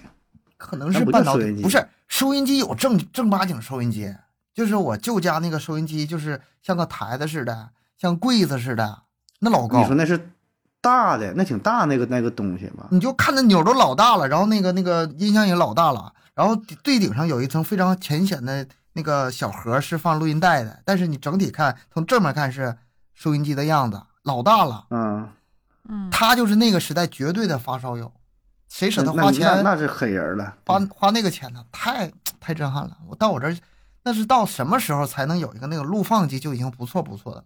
[0.56, 4.14] 可能是半导体，不是收音机有正正八经收音机，
[4.54, 9.02] 就是我舅家那个收音机，就是像个台子似的，像柜子似的，
[9.40, 9.96] 那老高你说。
[9.96, 10.30] 那是
[10.82, 12.88] 大的，那挺大那个那个东西吧？
[12.90, 22.76] 你就看那钮都老大了，然后那个那个音箱也老大了，然后最顶上有一层非常浅显的那个小盒是放录音带的，但是你整体看从正面看是
[23.14, 24.86] 收音机的样子，老大了。
[24.90, 25.28] 嗯，
[25.88, 28.12] 嗯，他就是那个时代绝对的发烧友，
[28.68, 30.56] 谁舍得花钱那是狠人了。
[30.66, 31.64] 花花那个钱呢？
[31.70, 32.98] 太太震撼了！
[33.08, 33.56] 我到我这儿，
[34.02, 37.44] 那是到什么时候才能有一个那个录放机就已经不错不错的了？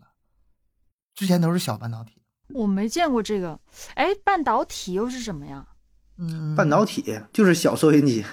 [1.15, 2.13] 之前都是小半导体。
[2.55, 3.59] 我没见过这个。
[3.95, 5.65] 哎，半导体又是什么呀？
[6.19, 8.25] 嗯，半导体就是小收音机，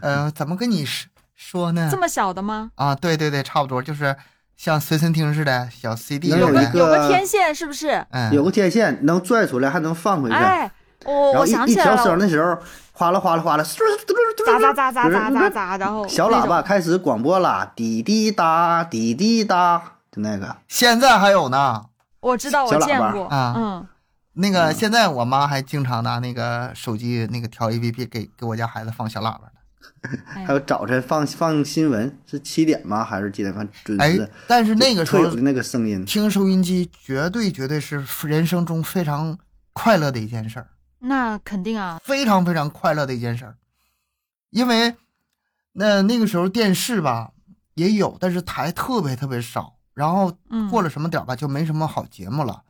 [0.00, 1.88] 呃，怎么跟你说说呢？
[1.90, 2.70] 这么小的吗？
[2.76, 4.16] 啊，对对对，差不多，就是
[4.56, 8.06] 像随身听似的小 CD 能有个有一个有个天线是不是？
[8.10, 10.34] 嗯，有个天线能拽出来，还能放回去。
[10.34, 10.70] 哎，
[11.04, 12.56] 我我想起来了，声的时候，
[12.92, 13.64] 哗啦哗啦哗啦，
[14.46, 20.56] 咋咋咋咋咋咋咋，然后小喇叭开始广播啦，滴滴答，滴滴答，就那个。
[20.68, 21.84] 现在还有呢。
[22.24, 23.26] 我知道，我见过。
[23.26, 23.86] 啊嗯，
[24.32, 29.50] 那个嗯现在我妈还经常拿那个手机那个调 APP 给给我家孩子放小喇叭呢。
[30.34, 33.04] 哎还有早晨放放新闻是七点吗？
[33.04, 39.38] 还是几点放准哎？，但是那个时候特有的那个声音，听收音机绝对绝对是人生中非常
[39.72, 40.68] 快乐的一件事儿。
[41.00, 42.00] 那肯定啊。
[42.02, 43.56] 非常非常快乐的一件事儿，
[44.50, 44.94] 因为
[45.72, 47.30] 那那个时候电视吧
[47.74, 52.62] 也有，但是台特别特别少，然后嗯，过了什么点儿吧就没什么好节目了。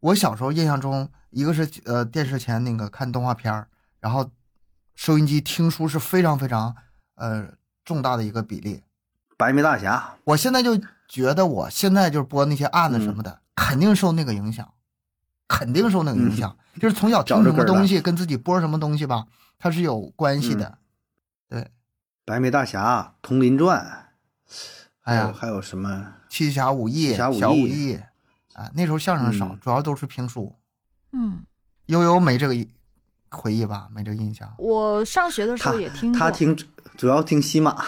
[0.00, 3.68] 我小时候印象中，一个是呃电视前那个看动画片儿，
[4.00, 4.28] 然后
[4.94, 6.74] 收音机听书是非常非常
[7.14, 7.46] 呃
[7.84, 8.82] 重大的一个比例。
[9.36, 10.76] 白眉大侠，我现在就
[11.08, 14.72] 觉得我现在就是播那些案子什么的，肯定受那个影响，
[15.46, 16.56] 肯定受那个影响。
[16.80, 19.26] 就是从小听什么东西，跟自己播什么东西吧，
[19.58, 20.78] 它是有关系的。
[21.48, 21.70] 对
[22.24, 24.01] 白眉大侠，铜林传，
[25.02, 26.14] 还有还有什么？
[26.28, 27.98] 七侠五义、小五义
[28.54, 30.54] 啊，那时候相声少，嗯主要都是评书。
[31.12, 31.40] 嗯，
[31.86, 32.54] 悠悠没这个
[33.30, 33.88] 回忆吧？
[33.94, 34.50] 没这个印象。
[34.58, 36.56] 我上学的时候也听过，他听
[36.96, 37.84] 主要听西马，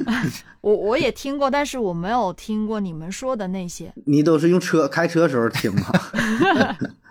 [0.60, 3.92] 我我也听过，但是我没有听过你们说的那些。
[4.06, 5.82] 你都是用车开车时候听吗？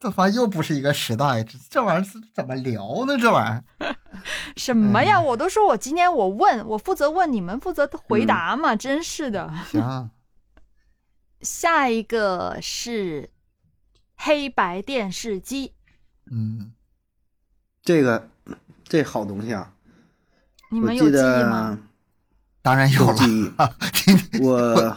[0.00, 3.18] 这玩意又不是一个时代，这这玩意儿是怎么聊呢？
[3.18, 3.96] 这玩意儿，
[4.56, 5.18] 什么呀？
[5.18, 9.52] 嗯我都说我今天我问，我负责问，你们负责回答嘛，真是的。
[9.70, 10.10] 行，
[11.42, 13.28] 下一个是
[14.16, 15.74] 黑白电视机，
[16.30, 16.72] 嗯，
[17.82, 18.30] 这个
[18.84, 19.74] 这好东西啊，
[20.70, 21.78] 你们有记忆吗？
[22.62, 23.12] 当然有了。
[23.12, 24.40] 有记忆。
[24.42, 24.96] 我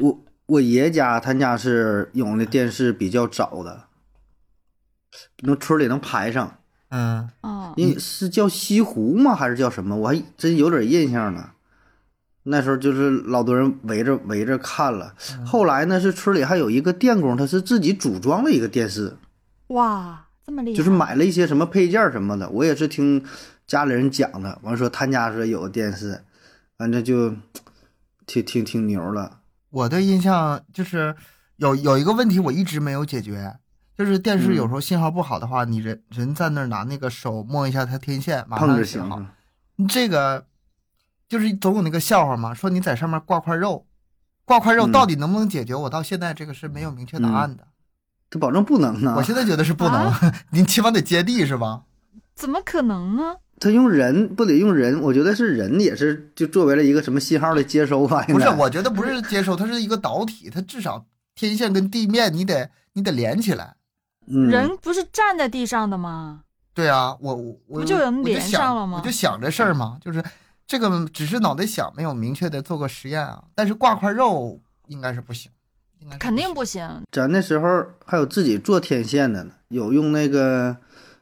[0.00, 3.88] 我我爷爷家他家是用的电视比较早的，
[5.44, 6.58] 能村里能排上，
[6.90, 9.34] 嗯，哦，因是叫西湖吗？
[9.34, 9.96] 还是叫什么？
[9.96, 11.50] 我还真有点印象呢。
[12.46, 15.14] 那时候就是老多人围着围着看了。
[15.46, 19.16] 后来呢，是村里还有一个电工，他是自己组装了一个电视，
[19.68, 22.50] 哇，这么厉害，就是买了一些什么配件什么的。
[22.50, 23.24] 我也是听
[23.66, 26.20] 家里人讲的，完说他家说有个电视，
[26.76, 27.34] 反正就
[28.26, 29.38] 挺挺挺牛了。
[29.70, 31.16] 我的印象就是
[31.56, 33.56] 有有一个问题我一直没有解决，
[33.96, 39.16] 就是电视嗯有时候信号不好的话，你人人在那儿拿那个手摸一下它天线，马碰着上信号。
[39.16, 39.88] 行。
[39.88, 40.46] 这个
[41.28, 43.86] 就是总有那个笑话嘛，说你在上面挂块肉，
[44.44, 45.74] 挂块肉嗯到底能不能解决？
[45.74, 47.66] 我到现在这个是没有明确答案的。
[48.30, 49.14] 他保证不能啊！
[49.16, 50.12] 我现在觉得是不能，
[50.50, 51.82] 你起码得接地是吧？
[52.34, 53.36] 怎么可能呢？
[53.60, 58.24] 他用人不得用人，我觉得是人也是就作为了一个什么信号的接收吧。
[58.24, 63.76] 不是，我觉得不是接收，它是一个导体，它至少天线跟地面你得你得连起来。
[64.26, 66.42] 嗯人不是站在地上的吗？
[66.72, 70.22] 对啊，我我我不就能连上了吗我就想这事儿嘛，就是
[70.66, 73.44] 这个只是脑袋想，没有明确的做过实验啊。
[73.54, 75.50] 但是挂块肉应该是不行，
[76.00, 76.88] 应该是肯定不行。
[77.12, 80.76] 咱那时候还有自己做天线的呢，有用那个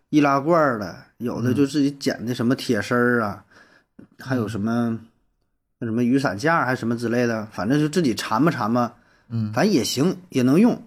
[0.09, 3.45] 易拉罐儿的，有的就自己捡的什么铁丝儿啊，
[4.21, 4.99] 还有什么
[5.81, 8.95] 那什么雨伞架还是什么之类的，反正就自己缠吧缠吧，
[9.29, 10.81] 嗯反正也行，也能用。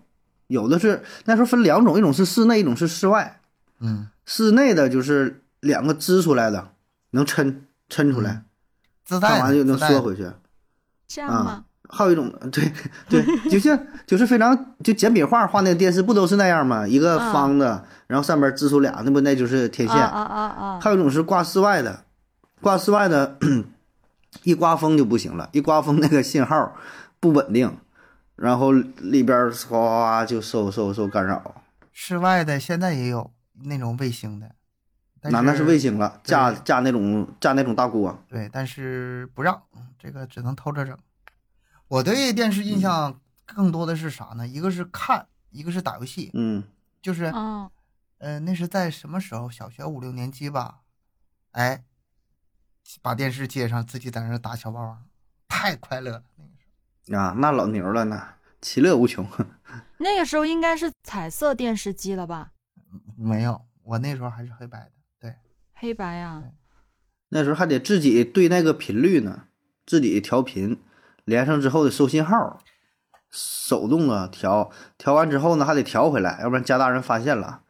[0.48, 3.42] 有的是那时候分两种，一种是室内，一种是室外。
[3.80, 6.70] 嗯，室内的就是两个支出来的，
[7.12, 7.56] 能抻
[7.90, 8.44] 抻出来，
[9.04, 10.28] 自带的看完就能缩回去。
[11.08, 11.66] 这样吗？
[11.88, 12.74] 还有一种，对
[13.08, 16.88] 对，就像就是非常就简笔画画那个电视不都是那样吗？
[16.88, 19.96] 一个啊方的，然后上边支出俩，那不那就是天线。
[19.96, 20.80] 啊啊啊啊！
[20.82, 22.06] 还有一种是挂室外的，
[22.60, 23.38] 挂室外的，
[24.42, 26.76] 一刮风就不行了，一刮风那个信号
[27.20, 27.78] 不稳定，
[28.36, 31.64] 然后里边哗哗哗就受受受干扰。
[31.92, 34.56] 室外的现在也有那种卫星的，
[35.22, 38.18] 但那那是卫星了，对架架那种架那种大锅。
[38.28, 40.98] 对，但是不让，嗯这个只能偷着整。
[41.88, 44.48] 我对电视印象更多的是啥呢？
[44.48, 46.64] 一个是看，一个是打游戏，嗯
[47.02, 47.70] 就是嗯，
[48.18, 49.50] 呃，那是在什么时候？
[49.50, 50.82] 小学五六年级吧，
[51.52, 51.86] 哎，
[53.02, 55.06] 把电视接上，自己在那打小霸王，
[55.48, 56.24] 太快乐了。
[57.14, 59.28] 啊，那老牛了，那其乐无穷。
[60.00, 62.52] 那个时候应该是彩色电视机了吧？
[63.18, 64.92] 没有，我那时候还是黑白的。
[65.20, 65.36] 对，
[65.74, 66.44] 黑白啊，
[67.30, 69.44] 那时候还得自己对那个频率呢，
[69.86, 70.82] 自己调频，
[71.24, 72.62] 连上之后得收信号，
[73.30, 77.64] 手动啊调，调完之后呢还得调回来，要不然家大人发现了，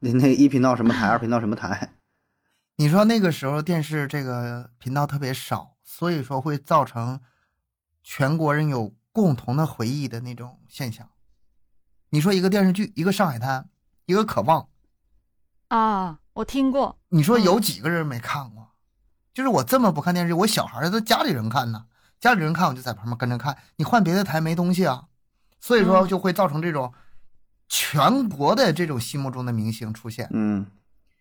[0.00, 1.94] 那那一频道什么台，二频道什么台，
[2.76, 7.20] 你说那个时候电视这个频道特别少，所以说会造成
[8.10, 11.10] 全国人有共同的回忆的那种现象。
[12.08, 13.60] 你说一个电视剧，一个《上海滩》，
[14.06, 14.62] 一个《渴望》，
[15.68, 16.98] 啊，我听过。
[17.10, 18.70] 你说有几个人没看过？
[19.34, 21.84] 就是我这么不看电视剧，我小孩儿都家里人看呢，
[22.18, 23.58] 家里人看我就在旁边跟着看。
[23.76, 25.08] 你换别的台没东西啊，
[25.60, 26.94] 所以说嗯就会造成这种
[27.68, 30.26] 全国的这种心目中的明星出现。
[30.32, 30.66] 嗯，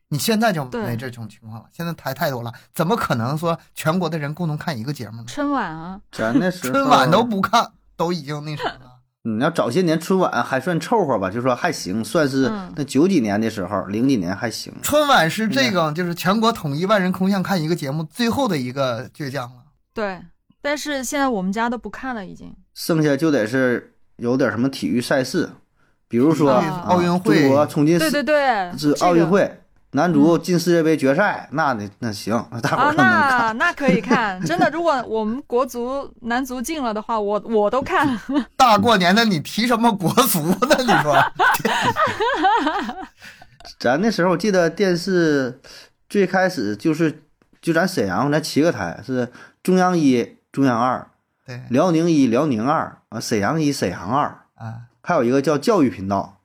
[0.10, 5.26] 你现在就没这种情况了，现在台太多了，怎么可能说全国的人共同看一个节目呢？
[5.28, 8.92] 春晚啊，咱那时候春晚都不看，都已经那什么了。
[9.24, 14.74] 你，要早些年春晚还算凑合吧，就说还行，算是嗯那九几年的时候，零几年还行。
[14.82, 19.64] 春晚是这个，就是全国统一万人空巷看一个节目最后的一个倔强了。
[19.94, 20.22] 对。
[20.60, 22.54] 但是现在我们家都不看了，已经。
[22.74, 25.50] 剩下就得是有点什么体育赛事，
[26.08, 33.58] 比如说、啊奥运会中国冲进对对对，是奥运会，男足进世界杯决赛，那那那行，大伙啊，儿都能看。
[33.58, 34.40] 那那可以看。
[34.42, 38.20] 真的，如果我们国足男足进了的话，我我都看。
[38.58, 40.76] 大过年的，你提什么国足呢？
[40.80, 41.16] 你说，
[43.80, 45.62] 咱那时候我记得电视
[46.10, 47.24] 最开始就是
[47.62, 49.32] 就咱沈阳咱七个台是
[49.64, 51.10] 中央一、中央二、
[51.46, 56.40] 对辽宁一、辽宁二啊，沈阳一、沈阳二，啊，还有一个叫教育频道，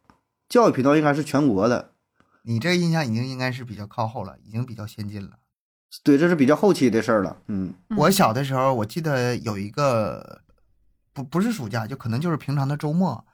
[0.49, 1.91] 教育频道应该是全国的。
[2.43, 5.31] 你这个印象已经应该是比较靠后了，已经比较先进了。
[6.03, 7.37] 对，这是比较后期的事儿了。
[7.49, 10.41] 嗯嗯我小的时候，我记得有一个
[11.13, 13.25] 不不是暑假，就可能就是平常的周末，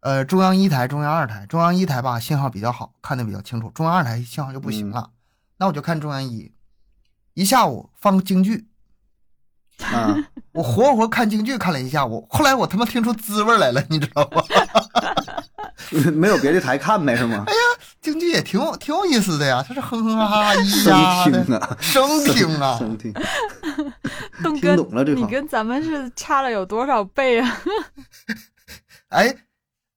[0.00, 5.10] 呃，中央一台、中央二台，中央一台吧信号比较好，看得比较清楚，中央二台信号就不行了，
[5.58, 6.52] 那我就看中央一，
[7.34, 8.66] 一下午放京剧，
[9.78, 10.16] 啊，
[10.54, 14.42] 我活活看京剧看了一下午，后来我他妈听出滋味来了，你知道吗？
[16.12, 17.44] 没有别的台看呗，是吗？
[17.46, 17.58] 哎呀
[18.00, 23.12] 京剧也挺有挺有意思的呀，它是哼哼哈哈 咿生呀的听啊，生听啊， 生听，
[24.42, 27.60] 东哥听懂了这，你跟咱们是差了有多少倍啊？
[29.08, 29.36] 哎，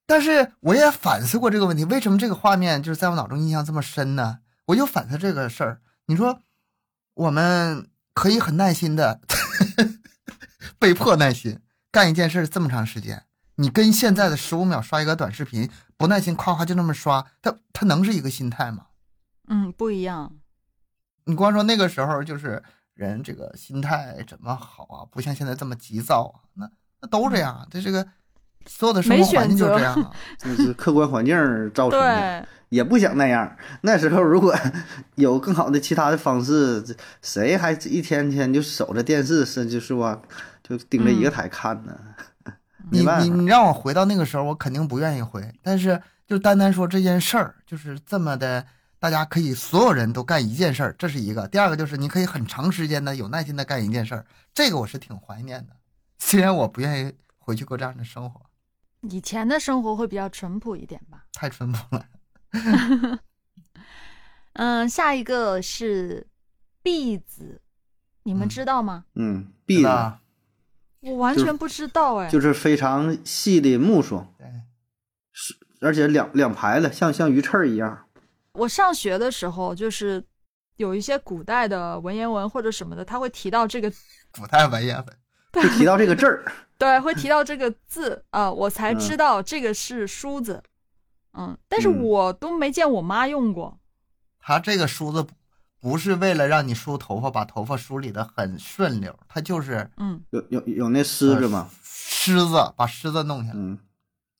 [0.06, 4.38] 但是我也反思过这个问题，为什么这个画面就是在我脑中印象这么深呢？
[4.66, 5.80] 我就反思这个事儿。
[6.06, 6.40] 你说，
[7.14, 9.20] 我们可以很耐心的，
[10.78, 11.58] 被迫耐心
[11.90, 13.24] 干一件事儿这么长时间，
[13.56, 18.86] 你跟现在的十五秒刷一个短视频，不耐心夸夸就那么刷，它它能是一个心态吗？
[19.48, 20.32] 嗯，不一样。
[21.24, 22.62] 你光说那个时候就是
[22.94, 25.04] 人这个心态怎么好啊？
[25.10, 28.06] 不像现在这么急躁啊，那那都这样啊，这这个
[28.66, 30.10] 所有的生活环境就这样啊。
[30.38, 31.34] 这是客观环境
[31.72, 33.56] 造成的，对，也不想那样。
[33.80, 34.54] 那时候如果
[35.16, 36.84] 有更好的其他的方式，
[37.22, 40.20] 谁还一天天就守着电视，是就是吧
[40.62, 41.96] 就盯着一个台看呢？
[41.96, 42.22] 没
[42.90, 45.52] 你，你你让我回到那个时候，我肯定不愿意回。
[45.62, 48.66] 但是就单单说这件事儿，就是这么的，
[48.98, 51.46] 大家可以所有人都干一件事儿，这是一个。
[51.48, 55.76] 第二个就是你可以很长时间的有耐心的干一件事儿，这个我是挺怀念的。
[56.18, 58.40] 虽然我不愿意回去过这样的生活，
[59.02, 61.24] 以前的生活会比较淳朴一点吧。
[61.32, 62.06] 太淳朴了。
[64.54, 66.26] 嗯，下一个是
[66.82, 67.60] 篦子，
[68.22, 69.04] 你们嗯知道吗？
[69.14, 70.20] 嗯，篦子吧？
[71.06, 72.28] 我完全不知道哎。
[72.28, 74.26] 就是非常细的木梳，
[75.32, 78.06] 是，而且两两排的，像像鱼刺儿一样。
[78.52, 80.24] 我上学的时候，就是
[80.76, 83.90] 有一些古代的文言文或者什么的，他会提到这个，
[84.32, 85.06] 古代文言文。
[85.56, 86.44] 会提到这个字儿，
[86.76, 90.62] 对，会提到这个字啊、我才嗯知道这个是梳子。
[91.32, 93.78] 嗯，但是嗯我都没见我妈用过。
[94.38, 95.26] 它这个梳子
[95.86, 101.68] 不不是为了让你梳头发，把头发梳理的很顺溜，它就是嗯，有有有那狮子吗？
[101.84, 103.54] 虱子，把虱子弄下来。
[103.56, 103.78] 嗯，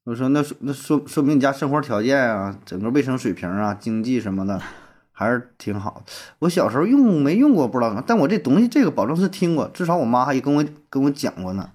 [0.03, 4.61] 我说那说那说说明你家生活条件啊，整个卫生水平啊，经济什么的
[5.12, 6.03] 还是挺好。
[6.40, 11.70] 我小时候用没用过不知道，但我这东西这个保证是听过，至少我妈还跟我跟我讲过呢。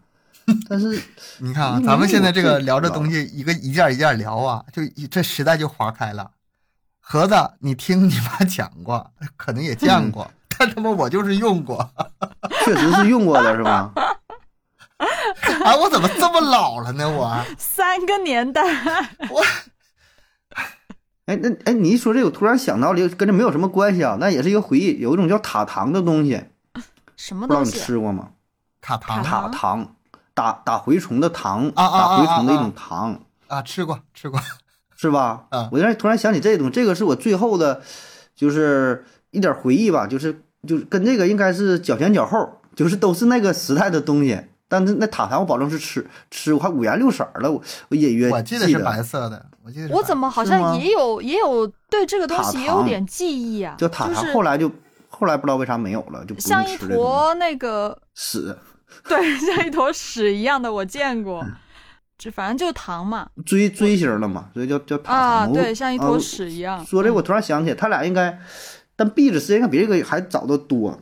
[0.67, 1.01] 但是
[1.37, 6.29] 你看啊，咱们现在这个聊这东西，一个一件一件聊啊，就一这时代就划开了。
[7.01, 11.89] 盒子，你听你妈讲过，可能也见过，但他妈我就是用过。
[12.63, 13.91] 确实是用过的是吧？
[15.65, 17.09] 啊，我怎么这么老了呢？
[17.09, 18.61] 我三个年代。
[19.29, 19.43] 我
[21.25, 24.99] 哎，那哎，你一说这个，我突然想到了一个，跟这没有什么关系啊，那也是一个回忆。
[24.99, 26.43] 有一种叫塔糖的东西，
[27.17, 27.71] 什么不知道你？
[27.71, 28.29] 吃过吗？
[28.79, 29.95] 塔糖塔糖，
[30.33, 33.19] 打打蛔虫的糖，啊啊啊打蛔虫的一啊啊种糖。
[33.47, 34.39] 啊，吃过吃过。
[35.01, 35.47] 是吧？
[35.49, 37.81] 啊我突然突然想起这个东西，这个是我最后的，
[38.35, 44.39] 就是一点回忆吧，就是就是跟这个应该是脚前脚后，就是都是那个时代的东西。
[44.67, 53.75] 但是那塔糖我保证是吃吃，我还五颜六色儿的，我我隐约我记得是白色的，我记得我怎么好像也有也有对这个东西也有点记忆啊？
[53.79, 54.71] 就塔糖，后来就
[55.09, 58.55] 后来不知道为啥没有了，就不像一坨那个屎
[59.09, 61.41] 对，像一坨屎一样的，我见过。
[61.43, 61.51] 嗯
[62.23, 66.85] 这反正就是糖嘛，锥锥形的嘛，所以叫叫糖啊，对，像一坨啊屎一样。
[66.85, 68.39] 说这我嗯突然想起来，他俩应该，
[68.95, 70.99] 但篦子时间应该比这个还早得多，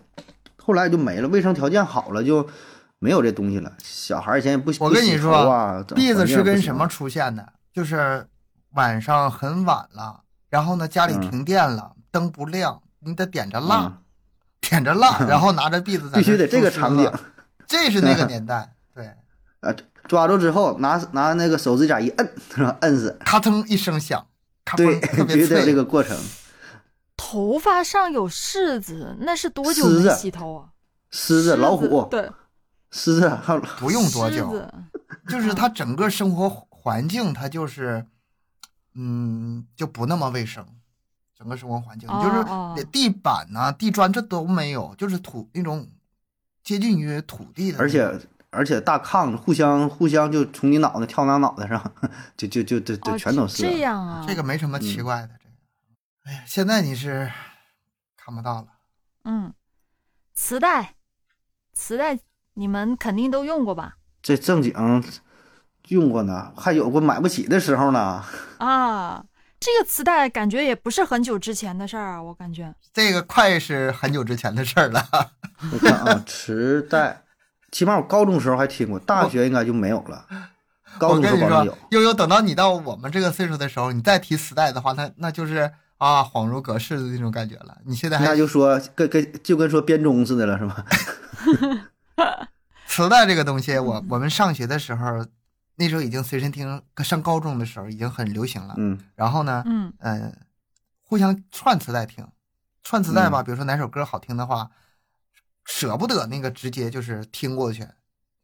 [0.55, 2.47] 后来就没了，卫生条件好了就
[2.99, 3.74] 没有这东西了。
[3.84, 7.51] 小孩儿以前也不我跟你说不洗头啊，整篦子是跟什么出现的？
[7.74, 8.26] 就是
[8.76, 13.97] 晚上很晚了，然后呢家里嗯停电了，灯不亮，你得点着蜡，嗯
[14.61, 17.11] 点着蜡，然后 拿着篦子在那必须得这个场景，
[17.67, 19.05] 这是那个 年代，对，
[19.59, 19.76] 啊，
[20.10, 22.76] 抓住之后拿拿那个手指甲一摁，是吧？
[22.82, 24.26] 摁死，咔噔一声响，
[24.66, 25.74] 咔对，嘣特 别必须得有这。
[25.74, 26.18] 个过程。
[27.16, 30.70] 头发上有虱子，那是多久没洗头啊？
[31.12, 32.30] 狮子、老虎、对，
[32.91, 34.51] 狮子还有 不用多久，
[35.28, 38.05] 就是它整个生活环境，它就是，
[38.95, 40.66] 嗯，就不那么卫生，
[41.38, 45.88] 整个生活环境哦就是地板呐、地砖这都没有，就是土那种
[46.64, 48.10] 接近于土地的而，且
[48.51, 51.93] 而且大炕互相互相就从你脑袋跳到脑袋上，
[52.35, 53.63] 就就就就就哦全都是。
[53.63, 54.25] 这样啊。
[54.27, 55.29] 这个没什么奇嗯怪的。
[55.29, 55.51] 这个，
[56.25, 57.31] 哎呀，现在你是
[58.17, 58.67] 看不到了。
[59.25, 59.53] 嗯，
[60.33, 60.95] 磁带，
[61.73, 62.19] 磁带
[62.55, 63.95] 你们肯定都用过吧？
[64.21, 64.73] 这正经
[65.87, 68.23] 用过呢，还有过买不起的时候呢。
[68.57, 69.23] 啊，
[69.59, 72.73] 这个磁带感觉也不是很久之前的事儿啊，我感觉。
[72.93, 75.05] 这个快是很久之前的事儿了。
[75.71, 77.23] 我看啊，磁带，
[77.72, 80.26] 起码我高中时候还听过，大学应该就没有了。
[80.97, 87.78] 高我中时跟你说候保证有，，悠悠，等到你到我们这个岁数的时候，你再提磁带的话，那那就是啊，恍如隔世的那种感觉了。
[87.86, 90.86] 你现在还那就说跟跟就跟说编钟似的了，是吧？
[92.88, 95.26] 磁带这个东西，我我们上学的时候，
[95.76, 98.74] 那时候已经随身听，上高中的时候已经很流行了。
[98.78, 100.36] 嗯然后呢，嗯嗯，
[101.03, 102.28] 互相串磁带听，
[102.84, 104.72] 串磁带吧，比如说哪首歌好听的话，
[105.70, 107.88] 舍不得那个直接就是听过去，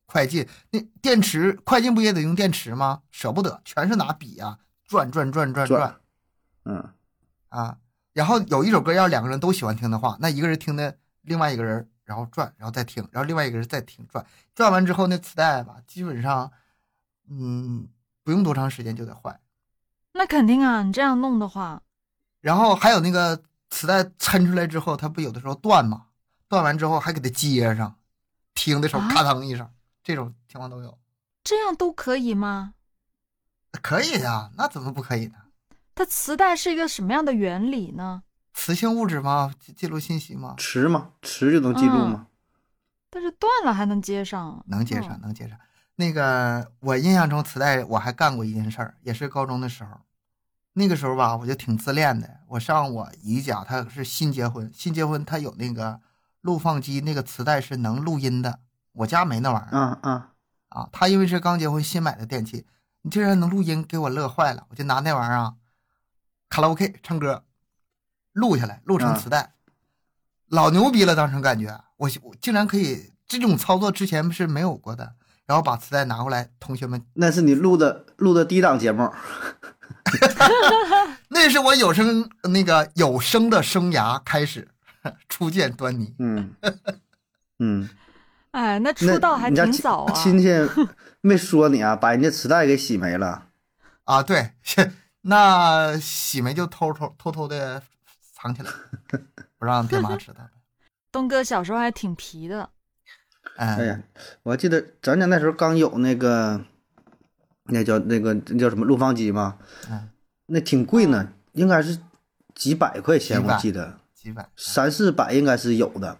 [0.05, 3.01] 快进那电池快进不也得用电池吗？
[3.09, 5.95] 舍不得，全是拿笔啊转转转转转
[6.65, 6.93] 嗯，
[7.49, 7.79] 啊。
[8.13, 14.23] 然后有一首歌要两个人都喜欢听的话，那一个人听的，另外一个人然后转，然后再听，然后另外一个人再听转，
[14.53, 16.51] 转完之后那磁带吧，基本上，
[17.27, 17.89] 嗯，
[18.23, 19.39] 不用多长时间就得坏。
[20.13, 21.81] 那肯定啊，你这样弄的话，
[22.39, 26.05] 然后还有那个磁带抻出来之后，它不有的时候断吗？
[26.55, 27.97] 断完之后还给它接上，
[28.53, 29.69] 听的时候啊咔当一声，
[30.01, 30.97] 这种情况都有。
[31.43, 32.75] 这样都可以吗？
[33.81, 35.35] 可以呀，那怎么不可以呢？
[35.93, 38.23] 它磁带是一个什么样的原理呢？
[38.53, 39.53] 磁性物质吗？
[39.59, 40.55] 记记录信息吗？
[40.57, 42.27] 磁吗，磁就能记录吗。
[43.09, 45.59] 但是断了还能接上，能接上，嗯能接上。
[45.95, 49.99] 那个我印象中磁带我还干过一件事儿，也是高中的时候。
[50.73, 52.41] 那个时候吧，我就挺自恋的。
[52.47, 56.01] 我上我姨家，她是新结婚，新结婚她有那个
[56.45, 58.59] 录放机，那个磁带是能录音的。
[58.91, 60.23] 我家没那玩意儿嗯嗯，
[60.69, 60.87] 啊。
[60.91, 62.67] 他因为是刚结婚新买的电器，
[63.01, 64.67] 你竟然能录音，给我乐坏了。
[64.69, 65.55] 我就拿那玩意儿啊，
[66.47, 67.43] 卡拉 OK 唱歌，
[68.33, 69.53] 录下来，录成磁带，
[70.47, 71.15] 老牛逼了。
[71.15, 75.15] 当时感觉我我竟然可以这种操作，之前是没有过的。
[75.47, 79.11] 然后把磁带拿过来，同学们，那是你录的录的第一档节目。
[81.29, 84.69] 那是我有声那个有声的生涯开始
[85.29, 86.13] 初见端倪。
[86.19, 86.55] 嗯
[87.59, 87.89] 嗯，
[88.51, 90.13] 哎，那那出道还挺早啊。
[90.13, 90.49] 亲戚
[91.21, 93.47] 没说你啊，把人家磁带给洗没了。
[94.03, 94.51] 啊，对，
[95.21, 97.81] 那洗没就偷偷偷偷的
[98.33, 98.69] 藏起来，
[99.57, 100.39] 不让爹妈知道。
[101.11, 102.69] 东哥小时候还挺皮的，
[103.57, 103.99] 嗯，哎呀，
[104.43, 106.61] 我还记得咱家那时候刚有那个，
[107.65, 109.57] 那叫那个那叫什么录放机嘛，
[109.89, 110.09] 嗯，
[110.47, 111.97] 那挺贵呢，应该是
[112.53, 116.17] 几百块钱，我记得几百，三四百应该是有的。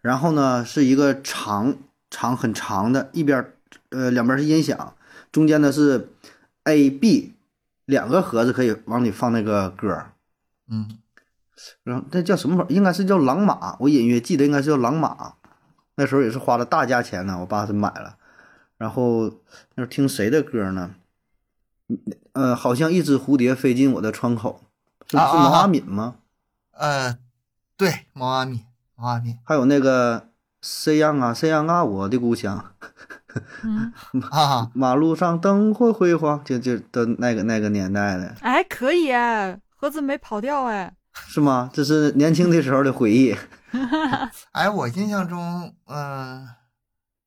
[0.00, 1.76] 然后呢，是一个长
[2.08, 3.56] 长很长的，一边儿
[3.88, 4.94] 呃两边是音响，
[5.32, 6.10] 中间呢是
[6.62, 7.34] A B
[7.86, 10.12] 两个盒子可以往里放那个歌儿。
[10.68, 10.96] 嗯，
[11.82, 12.76] 然后那叫什么玩意儿？
[12.76, 15.34] 应该是叫朗玛，我隐约记得应该是叫朗玛。
[15.96, 18.16] 那时候也是花了大价钱呢，我爸是买了。
[18.78, 19.24] 然后
[19.74, 20.94] 那时候听谁的歌呢？
[22.34, 24.62] 呃，好像一只蝴蝶飞进我的窗口，
[25.08, 26.14] 是毛阿敏吗？
[26.70, 27.18] 呃，
[27.80, 28.60] 对，毛阿敏，
[28.94, 30.28] 毛阿敏还有那个
[30.60, 32.62] 谁样啊，谁样啊，我的故乡，
[33.62, 33.90] 嗯，
[34.30, 40.94] 啊，马路上灯火辉煌，就就的那个那个年代的，哎，可以哎，盒子没跑掉哎。
[41.14, 41.70] 是吗？
[41.72, 43.34] 这是年轻的时候的回忆。
[44.52, 46.46] 哎，我印象中，嗯、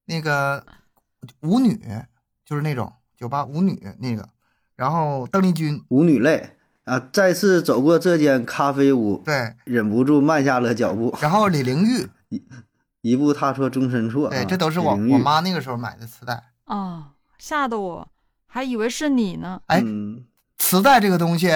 [0.05, 0.63] 那个
[1.41, 1.75] 舞女
[2.45, 4.29] 就是那种酒吧舞女那个，
[4.75, 6.55] 然后邓丽君，舞女泪
[6.85, 12.41] 啊，再次走过这间咖啡屋，对，忍不住慢下了脚步，然后李玲玉，
[13.01, 14.29] 一步踏错终身错。
[14.29, 16.43] 对，啊这都是我我妈那个时候买的磁带。
[16.65, 17.05] 哦，
[17.37, 18.07] 吓得我
[18.45, 19.61] 还以为是你呢。
[19.67, 20.25] 哎嗯
[20.57, 21.49] 磁带这个东西，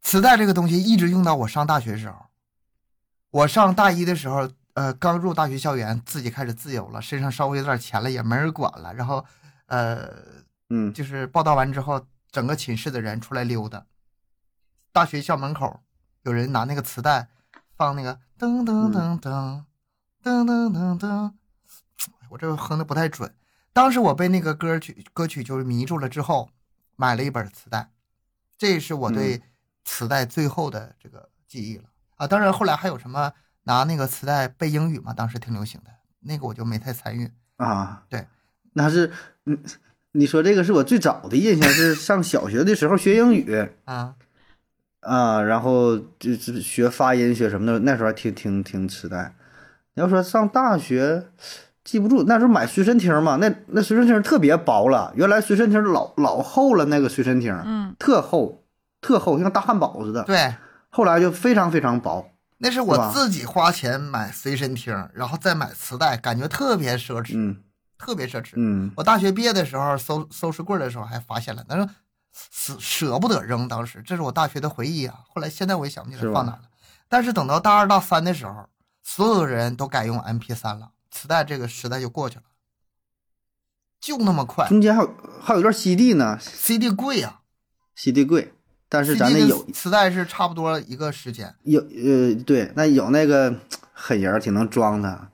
[0.00, 2.16] 磁带这个东西一直用到我上大学时候。
[3.30, 8.94] 我上大一的时候，呃，刚入大学校园，自己开始自由了，身上稍微有点钱了，也没人管了。
[8.94, 9.24] 然后，
[9.66, 10.08] 呃，
[10.70, 13.84] 嗯就是报道完之后，整个寝室的人出来溜达。
[14.92, 15.80] 大学校门口
[16.22, 17.28] 有人拿那个磁带
[17.76, 19.64] 放那个噔噔噔噔
[20.22, 21.32] 噔噔噔噔，
[22.30, 23.32] 我这哼的不太准。
[23.72, 26.50] 当时我被那个歌曲歌曲就是迷住了之后，
[26.96, 27.90] 买了一本磁带，
[28.56, 29.42] 这是我对
[29.84, 31.84] 磁带最后的这个记忆了。
[32.16, 32.26] 啊。
[32.26, 33.32] 当然后来还有什么
[33.62, 37.30] 拿那个磁带背英语嘛，当时挺流行的，那个我就没太参与。
[37.56, 38.26] 啊，对，
[38.72, 39.12] 那是
[39.46, 39.62] 嗯，
[40.12, 43.70] 你说这个是我最早的印象，是上小学的时候学英语。
[43.86, 44.16] 啊，
[45.08, 49.34] 啊，然后就是学发音学什么的，那时候还听听听磁带。
[49.94, 51.28] 你要说上大学。
[51.84, 58.62] 记不住，那时候买随身听嘛，那那随身听特别薄了，原来随身听老老厚了，那个随身听，嗯，特厚，
[59.00, 60.22] 特厚，像大汉堡似的。
[60.24, 60.54] 对，
[60.90, 62.28] 后来就非常非常薄。
[62.58, 67.56] 那是我自己花钱买随身听，然后再买磁带，感觉特别奢侈，嗯
[67.96, 68.50] 特别奢侈。
[68.56, 71.88] 嗯我大学毕业的时候收收拾柜的时候还发现了，但是
[72.32, 75.20] 舍舍不得扔，当时这是我大学的回忆啊。
[75.28, 76.62] 后来现在我也想不起来放哪了。
[77.08, 78.68] 但是等到大二大三的时候，
[79.02, 82.42] 所有人都改用 MP 3了，磁带这个时代就过去了，
[83.98, 84.68] 就那么快。
[84.68, 87.40] 中间还有还有一段 CD 呢 CD 贵呀、
[87.94, 88.52] ，CD 贵，
[88.90, 91.54] 但是咱那有磁带是差不多一个时间。
[91.62, 93.54] 有呃对，那有那个
[93.92, 95.28] 狠人儿挺能装的，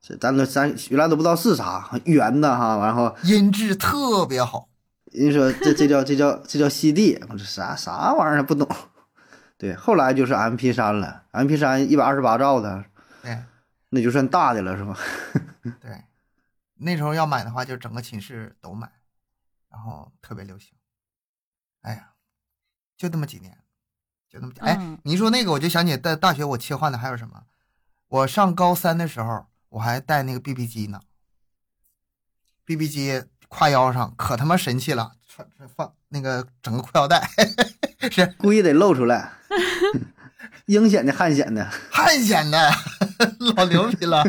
[0.00, 4.68] 这咱都咱原来都不知道是啥，圆的哈，然后音质特别好，
[5.16, 8.68] 人家说这这叫这叫这叫 CD，我说啥啥玩意儿不懂，
[9.56, 12.84] 对，后来就是 MP 三了，MP 三一百二十八兆的，
[13.22, 13.42] 对
[13.88, 14.98] 那就算大的了，是吧？
[15.80, 16.04] 对，
[16.74, 18.92] 那时候要买的话，就整个寝室都买，
[19.70, 20.74] 然后特别流行。
[21.80, 22.10] 哎呀，
[22.96, 23.56] 就这么几年，
[24.28, 27.44] 就那么几哎嗯，你一说那个，我就想起在大学我切换的还有什么？
[28.08, 31.00] 我上高三的时候，我还带那个 BB 机呢
[32.66, 37.28] ，BB 机挎腰上可他妈神气了，穿穿放那个整个裤腰带，
[38.10, 39.32] 是故意得露出来，
[40.66, 42.72] 阴险的汉显的， 汉显的，
[43.56, 44.24] 老牛逼了。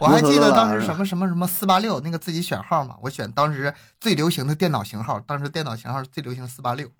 [0.00, 6.90] 我还记得当时什么什么什么四八六那个自己选号嘛，我选当时最流行的电脑型号，当时电脑型号最流行四八六，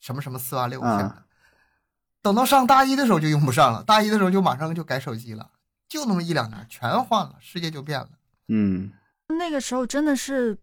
[0.00, 1.04] 什么什么四八六我选的。
[1.04, 1.22] 啊
[2.22, 5.48] 等到上大一的时候就用不上了，大一的时候就马上就改手机了，
[5.88, 8.08] 就那么一两年全换了，世界就变了。
[8.48, 8.90] 嗯，
[9.28, 10.56] 那个时候真的是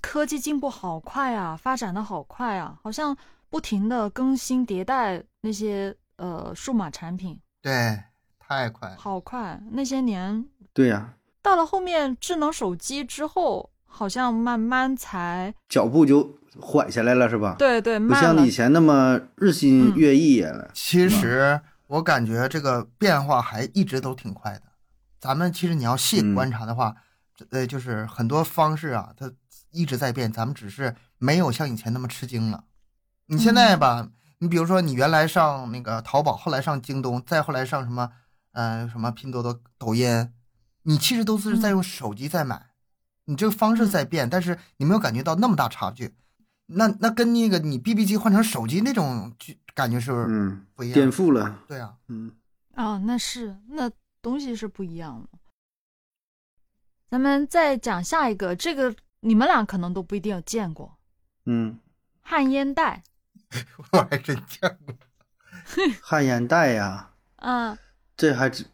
[0.00, 3.16] 科技进步好快啊，发展的好快啊，好像
[3.48, 8.02] 不停的更新迭代那些呃数码产品，对，
[8.38, 8.94] 太快。
[8.96, 9.60] 好快。
[9.72, 18.50] 那些年对呀、到了后面智能手机之后，好像慢慢才脚步就缓下来了，是吧？，对对不像以。
[18.50, 20.70] 前那么日新嗯月异了。
[20.72, 24.62] 其实我感觉这个变化还一直都挺快的。
[25.18, 27.00] 咱们其实你要细嗯观察的话，这
[27.50, 29.32] 呃，就是很多方式啊，它
[29.70, 32.64] 一直在变，咱们只是没有像以前那么吃惊了。
[33.26, 38.10] 你现在吧，你比如说你原来上那个淘宝，后来上京东，再后来上什么，
[38.52, 40.32] 呃，什么拼多多、抖音，
[40.82, 42.70] 你其实都是在用手机在买，
[43.26, 46.14] 你这个方式在变，但是你没有感觉到那么大差距。
[46.72, 50.94] 那那跟那个你 BB 机换成手机那种就感觉是嗯，不一样。
[50.94, 51.58] 颠覆了。
[51.66, 52.32] 对啊，嗯，
[52.74, 53.90] 啊，那是那
[54.22, 55.38] 东西是不一样的。
[57.10, 60.96] 咱们再讲下一个，这个你们俩可能都不一定有见过
[61.46, 61.80] 嗯，
[62.22, 63.02] 旱烟袋。
[63.90, 64.94] 我还真见过。
[66.00, 67.10] 旱烟袋呀，
[67.42, 67.76] 嗯，
[68.16, 68.66] 这还记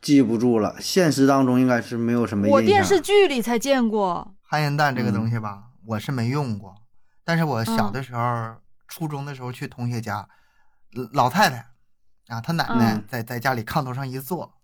[0.00, 0.80] 记不住了。
[0.80, 2.56] 现实当中应该是没有什么印象。
[2.56, 4.34] 我电视剧里才见过。
[4.40, 6.74] 旱烟袋这个嗯东西吧，我是没用过，
[7.24, 8.56] 但是我小嗯的时候，
[8.88, 10.26] 初中的时候去同学家，
[11.12, 11.70] 老太太
[12.28, 14.59] 啊，她奶奶嗯在在家里炕头上一坐，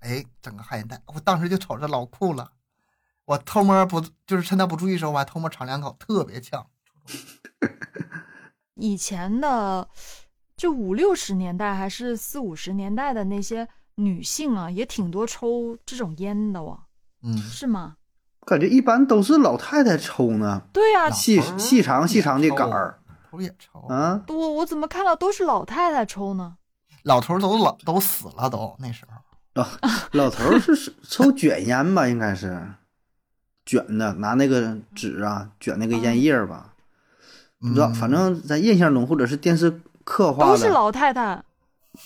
[0.00, 2.52] 哎，整个旱烟袋，我当时就瞅着老酷了。
[3.26, 6.66] 我偷摸不就是趁他不注意的时候，我还偷摸尝两口，特别呛。
[8.76, 9.88] 以前的
[10.56, 16.80] 就五六十年代还是四五十年代的那些女性啊，也挺多抽这种烟的哦，
[17.22, 17.96] 嗯，是吗？
[18.44, 24.22] 感觉一般都是老太太抽呢，对呀、老细细长细长的杆儿头也抽，啊。
[24.28, 26.58] 我我怎么看到都是老太太抽呢？
[27.04, 29.12] 老头都老都死了都那时候。
[29.54, 29.66] 老
[30.12, 32.06] 老头是是抽卷烟吧？
[32.08, 32.60] 应该是
[33.64, 36.74] 卷的，拿那个纸啊卷那个烟叶儿吧。
[37.60, 41.42] 不知道，嗯反正咱印象中或者是电视刻画的，都是老太太。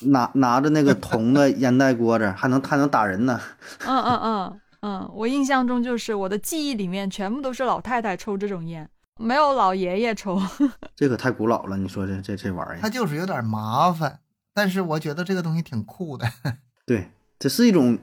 [0.02, 3.40] 拿拿着那个铜的烟袋锅子，还能还能打人呢。
[3.86, 8.88] 嗯嗯嗯嗯，我印象中就是我的记忆里面全部都是老太太抽这种烟，
[9.18, 10.38] 没有老爷爷抽。
[10.94, 14.20] 这个太古老了，你说这这这玩意儿它，就是有点麻烦，
[14.52, 16.30] 但是我觉得这个东西挺酷的。
[16.84, 17.98] 对，这是一种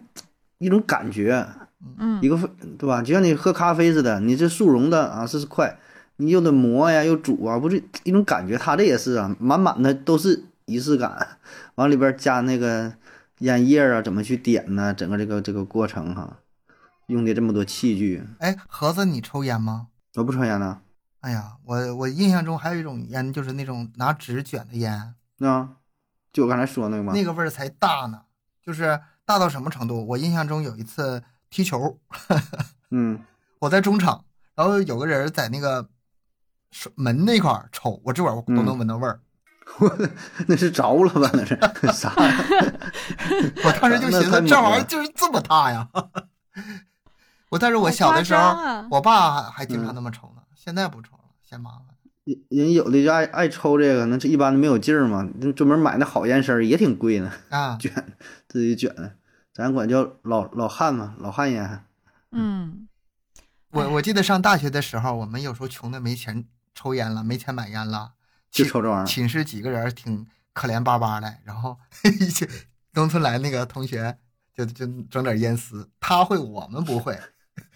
[0.59, 1.45] 一种感觉，
[1.97, 2.37] 嗯一个
[2.77, 3.01] 对吧？
[3.01, 5.77] 就像你喝咖啡似的，你这速溶的啊是快，
[6.15, 8.57] 你又得磨呀又煮啊，不是一种感觉。
[8.57, 11.37] 它这也是啊，满满的都是仪式感，
[11.75, 12.93] 往里边加那个
[13.39, 14.93] 烟叶啊，怎么去点呢？
[14.93, 16.39] 整个这个这个过程哈、
[17.07, 19.87] 用的这么多器具，哎，盒子，你抽烟吗？
[20.15, 20.79] 我不抽烟呢
[21.19, 25.71] 哎呀，我我印象中还有一种烟，就是那种拿纸卷的烟，啊，
[26.31, 28.21] 就我刚才说那个嘛，那个味儿才大呢。
[28.65, 30.05] 就是大到什么程度？
[30.07, 31.99] 我印象中有一次踢球，
[32.91, 33.23] 嗯，
[33.59, 34.23] 我在中场，
[34.55, 35.89] 然后有个人在那个
[36.95, 39.19] 门那块儿抽，我这会儿都能闻到味儿。
[39.79, 39.91] 我
[40.47, 41.29] 那是着了吧？
[41.33, 41.57] 那是
[41.91, 42.45] 啥呀？
[43.65, 45.89] 我当时就寻思，这玩意儿就是这么大呀！
[47.49, 48.55] 我但是我小的时候，
[48.91, 51.94] 我爸还还经嗯常那么抽呢，现在不抽了，嫌麻烦。
[52.25, 57.91] 人人有的就爱爱抽这个，那这一般的没有劲儿嘛，就专门买那好烟丝儿也挺贵呢，啊， 卷
[58.47, 59.15] 自己卷，
[59.53, 61.83] 咱管叫老老汉嘛，老汉烟。
[62.31, 62.87] 嗯，
[63.69, 68.13] 我我记得上大学的时候，我们有时候穷的没钱抽烟了，没钱买烟了，
[68.49, 69.05] 就抽这玩意儿。
[69.05, 71.77] 寝室几个人挺可怜巴巴的，然后
[72.33, 72.47] 就
[72.93, 74.17] 农村来那个同学
[74.53, 77.19] 就就整点烟丝，他会我们不会，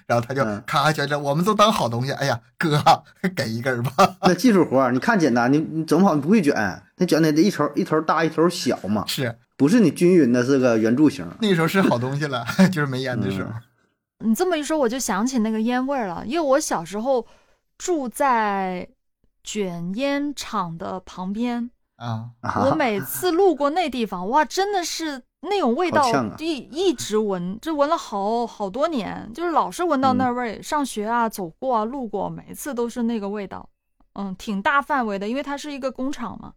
[0.09, 2.11] 然后他就嗯咔卷着，我们都当好东西。
[2.13, 2.81] 哎呀，哥
[3.35, 4.17] 给一根儿吧。
[4.25, 11.27] 那技术活儿，你看简单，你你整不好你不会卷，那卷的得一头一头大一头小嘛，是不是你均匀的，是个圆柱形。
[11.39, 12.43] 那时候是好东西了，
[12.73, 13.51] 就是没烟的时候。
[14.25, 17.27] 你这么一说，我就想起那个烟味儿了，因为我小时候
[17.77, 18.89] 住在
[19.43, 22.31] 卷烟厂的旁边，啊，
[22.65, 26.03] 我每次路过那地方，哇，真的是那种味道
[26.37, 30.61] 一一直闻，这闻了好好多年，就是老是闻到那嗯味儿。
[30.61, 33.69] 上学啊，走过啊，路过，每次都是那个味道。
[34.13, 36.53] 嗯，挺大范围的，因为它是一个工厂嘛。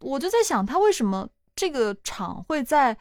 [0.00, 2.96] 我就在想，它为什么这个厂会在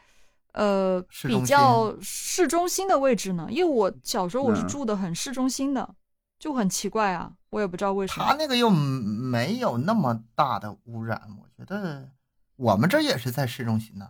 [0.53, 3.47] 呃比较市中心的位置呢？
[3.51, 5.95] 因为我小时候我是嗯住的很市中心的，
[6.39, 8.25] 就很奇怪啊，我也不知道为什么。
[8.25, 12.09] 它那个又没有那么大的污染，我觉得
[12.55, 14.09] 我们这也是在市中心呢。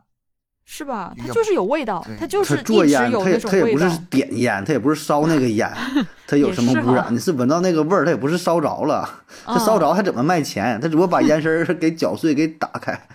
[0.66, 1.14] 是吧？
[1.18, 4.00] 它就是有味道，它它就是做烟，一直有它也那种味道它也不是。
[4.10, 5.70] 点烟，它也不是烧那个 烟，
[6.28, 7.14] 它有什么污染？
[7.14, 10.80] 你是闻到那个味儿，它也不是烧着了，它烧嗯着还怎么卖钱？
[10.80, 13.08] 它只不过把烟丝儿 给搅碎，给打开。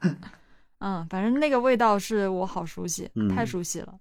[0.78, 3.94] 嗯，反正那个味道是我好熟悉，太嗯熟悉了。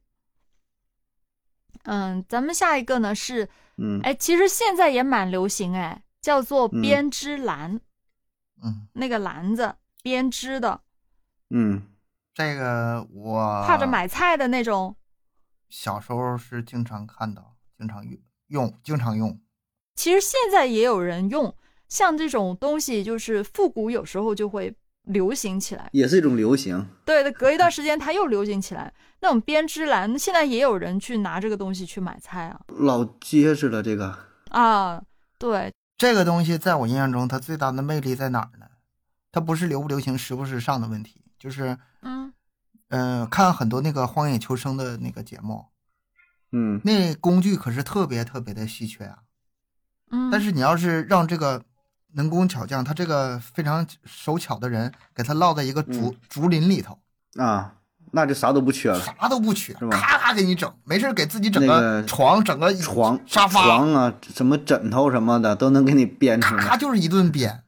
[1.83, 7.79] 嗯，咱们下一个呢是，嗯，哎，其实现在也蛮流行，哎，叫做嗯编织篮，
[8.63, 10.81] 嗯，那个篮子编织的，
[11.49, 11.81] 嗯，
[12.41, 14.95] 这个我怕着买菜的那种。
[15.69, 18.17] 小时候是经常看到，经常用
[18.47, 19.39] 用，经常用。
[19.95, 21.55] 其实现在也有人用，
[21.87, 25.89] 像这种东西，就是复古，有时候就会流行起来。
[25.91, 26.87] 也是一种流行。
[27.05, 28.93] 对的，隔一段时间它又流行起来。
[29.21, 34.17] 那种编织篮，现在也有人去拿这个东西去买菜啊老结实了，这个
[34.49, 35.01] 啊，
[35.37, 38.65] 对，这个东西在我印象中，它最大的魅力在哪儿呢？
[39.31, 42.33] 它不是流不流行、时不时尚的问题，就是，嗯
[42.89, 45.65] 嗯、看很多那个荒野求生的那个节目，
[46.51, 49.19] 嗯，那工具可是特别特别的稀缺啊。
[50.11, 51.63] 嗯，但是你要是让这个
[52.15, 56.99] 能工巧匠，他这个非常手巧的人，给他落在一个竹、嗯竹林里头，
[57.37, 57.75] 啊，
[58.11, 58.99] 那就啥都不缺了。
[58.99, 66.61] 啥都不缺，是吧咔咔给你整，没事给自己整那个个床，整个床、沙发，床啊，什么枕头什么的都能给你编出来。
[66.61, 67.63] 咔就是一顿编，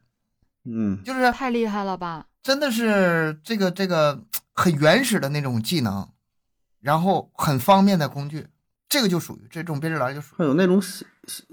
[0.66, 2.26] 嗯，就是太厉害了吧？
[2.44, 4.20] 真的是这个这个
[4.52, 6.06] 很原始的那种技能，
[6.78, 8.46] 然后很方便的工具，
[8.86, 10.38] 这个就属于这种编织篮就属于。
[10.38, 11.06] 还有那种小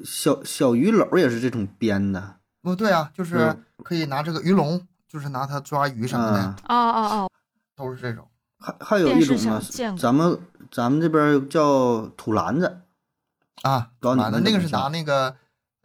[0.03, 2.35] 小小鱼篓也是这种编的。
[2.63, 7.29] 哦对啊，就是嗯可以拿这个鱼笼，就是拿它抓鱼什么的，啊，哦哦哦，
[7.75, 8.27] 都是这种。
[8.59, 9.61] 还还有一种呢
[9.97, 10.37] 咱们
[10.69, 12.81] 咱们这边叫土篮子，
[13.61, 15.35] 啊，不知道你那个是拿那个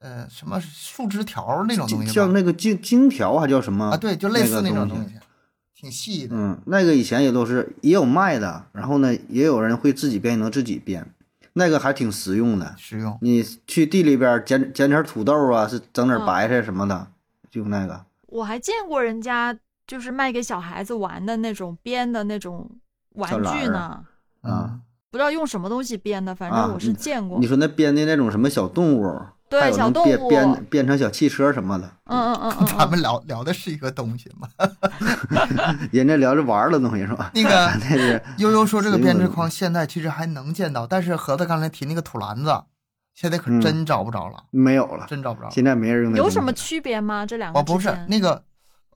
[0.01, 5.15] 呃什么树枝条儿那种东西吧像那个金金条还叫什么啊，对，就类似那种东西，
[5.75, 6.37] 挺细的。
[6.37, 11.07] 嗯，那个以前也都是也有卖的，然后呢，也有人会自己编，也能自己编，
[11.55, 12.75] 那个还挺实用的。
[12.79, 13.17] 实用。
[13.21, 17.09] 你去地里边捡捡点土豆啊，是整点嗯白菜什么的，
[17.51, 18.05] 就那个。
[18.27, 22.71] 我还见过人家就是卖给小孩子玩的那种编的那种
[23.15, 24.05] 玩具呢，啊
[24.43, 24.81] 嗯，
[25.11, 27.39] 不知道用什么东西编的，反啊正我是见过。
[27.39, 34.49] 你说那编的那种什么小动物，还对，有能小动物，编编嗯编成小汽车什么的，嗯嗯嗯咱嗯，们聊聊的是一个东西嘛。
[35.93, 37.31] 人家聊着玩的东西是吧？
[37.35, 37.49] 那个
[37.81, 42.63] 那是悠悠说这个编织筐现在其实还能见到，但是盒子刚才提那个土篮子，
[43.15, 45.49] 现在可嗯真找不着了，没有了，真找不着。
[45.51, 47.25] 现在没人用有什么区别吗？
[47.25, 48.43] 这两个哦，不是那个，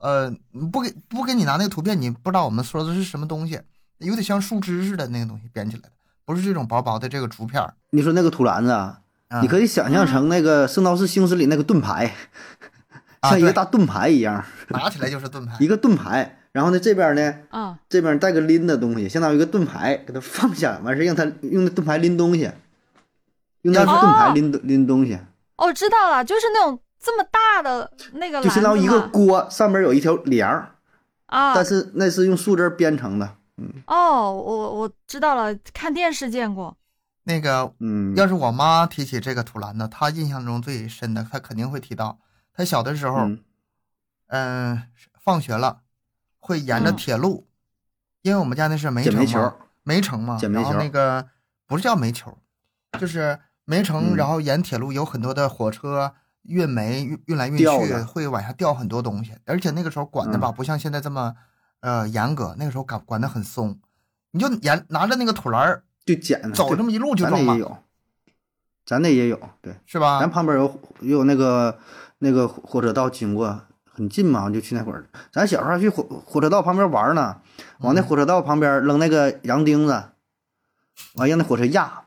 [0.01, 0.29] 呃，
[0.71, 3.59] 不给不给你拿那个图片，你不知道我们说的是什么东西，
[3.99, 5.91] 有点像树枝似的那个东西编起来的，
[6.25, 7.65] 不是这种薄薄的这个竹片。
[7.91, 8.95] 你说那个土篮子
[9.41, 12.13] 你可以想象成那个《圣斗士星矢》里那个盾牌，
[13.23, 15.67] 像一个大盾牌一样，拿起来就是盾牌一。
[15.67, 16.37] 个盾牌。
[16.51, 22.51] 然后呢，这边呢，啊，这边带个拎的东西，相当于一个盾牌，给它放下，完事让它用那盾牌拎东西，
[23.61, 25.17] 用那要是盾牌拎拎东西，
[25.55, 30.75] 哦，知道了，就是那种这么大的那个就相当于一个锅，上面有一条梁儿，
[31.27, 31.63] 啊但。
[31.63, 33.37] 是那是用树枝编成的。
[33.57, 36.75] 嗯哦，我我知道了，看电视见过。
[37.23, 42.19] 那个，嗯，要是我妈提起这个土篮子，她印象中最深的，她肯定会提到，
[42.53, 43.43] 她小的时候，嗯。
[44.33, 44.83] 嗯、
[45.21, 45.81] 放学了
[46.39, 46.95] 会沿着嗯。
[46.95, 47.47] 铁路，
[48.21, 51.27] 因为我们家那是煤城嘛，煤城嘛，然后那个
[51.67, 52.37] 不是叫煤球，
[52.97, 54.15] 就是煤城，嗯。
[54.15, 56.13] 然后沿铁路有很多的火车
[56.43, 60.53] 运煤运运来运去，会往下掉很多东西，而且那个时候管的吧，嗯。
[60.55, 61.35] 不像现在这么
[61.81, 63.79] 呃严格，那个时候管管的很松，
[64.31, 67.77] 你就沿拿着那个土篮儿就捡走这么一路就咱那也有，
[68.85, 70.29] 咱那也有，对，是吧咱？
[70.29, 71.77] 旁边有有那个
[72.19, 75.05] 那个火车道经过，很近嘛，就去那会儿。
[75.31, 77.37] 咱小时候还去火火车道旁边玩呢，
[77.79, 80.03] 往嗯那火车道旁边扔那个洋钉子，
[81.15, 82.05] 完让那火车压，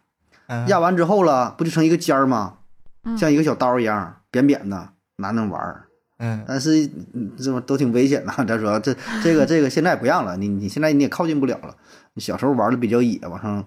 [0.49, 2.59] 嗯压完之后了，不就成一个尖儿吗？
[3.05, 5.85] 嗯，像一个小刀一样，扁扁的，拿那玩儿。
[6.19, 8.33] 嗯，但是嗯这么都挺危险的。
[8.47, 11.77] 咱说这这个这个现在不让了，你你现在你也靠近不了了。
[12.15, 13.65] 你小时候玩的比较野，往上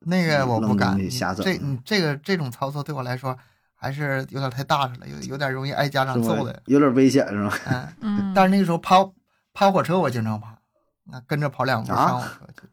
[0.00, 0.96] 那个我不敢，
[1.36, 3.36] 这你这个这种操作对我来说
[3.74, 6.62] 还是有点太大声了，有有点容易挨家长揍的。
[6.66, 7.58] 有点危险是吧？
[8.00, 8.98] 嗯，嗯，但是那个时候爬
[9.52, 10.58] 爬火车我经常爬，
[11.04, 12.68] 那跟着跑两步啊上火车去，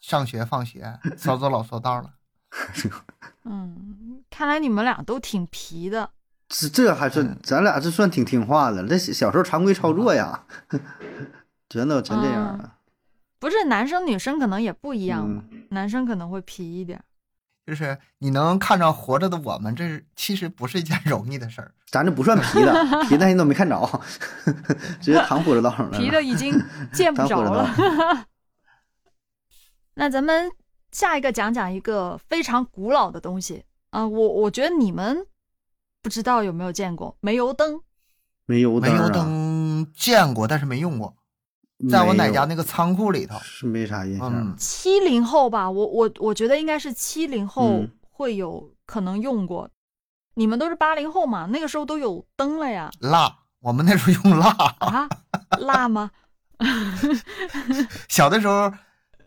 [0.00, 2.10] 上学放学，少走老错道了。
[3.44, 6.10] 嗯，看来你们俩都挺皮的。
[6.48, 10.44] 这这还算嗯咱俩这算挺听话的，这小时候常规操作呀，
[11.68, 12.76] 真的真这样啊。
[13.42, 17.02] 不是男生女生可能也不一样吧，嗯男生可能会皮一点。
[17.66, 21.74] 就是你能看着活着的我们，这是其实不是一件容易的事儿。
[21.90, 24.00] 咱这不算皮的，皮的你都没看着，
[25.02, 25.98] 直接躺火车道上了。
[25.98, 26.54] 皮的已经
[26.92, 28.26] 见不 着了。
[29.94, 30.48] 那咱们
[30.92, 35.26] 下一个讲讲一个非常古老的东西啊、我我觉得你们
[36.00, 37.80] 不知道有没有见过煤油灯？
[38.46, 41.14] 煤油灯、啊，煤油灯见过，但是没用过，
[41.90, 43.38] 在我奶家那个仓库里头。
[43.40, 44.30] 是没啥印象。
[44.32, 49.68] 嗯，七零后吧，我我我觉得应该是七零后嗯会有可能用过。
[50.34, 52.90] 你们都是八零后嘛，那个时候都有灯了呀？
[53.00, 54.48] 蜡，我们那时候用蜡。
[54.78, 55.08] 啊，
[55.58, 56.10] 蜡吗？
[58.08, 58.72] 小的时候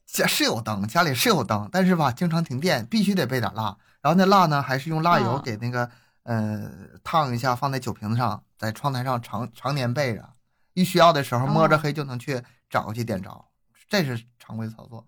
[0.05, 3.75] 家是有灯，家里是有灯，但是吧，经常停电，必须得备点蜡。
[4.01, 5.89] 然后那蜡呢，还是用蜡油啊给那个、
[6.23, 6.69] 呃
[7.03, 10.29] 烫一下，放在酒瓶子上，在窗台上常常年备着，
[10.75, 13.45] 一需要的时候摸着哦黑就能去找去点着，
[13.89, 15.07] 这是常规操作。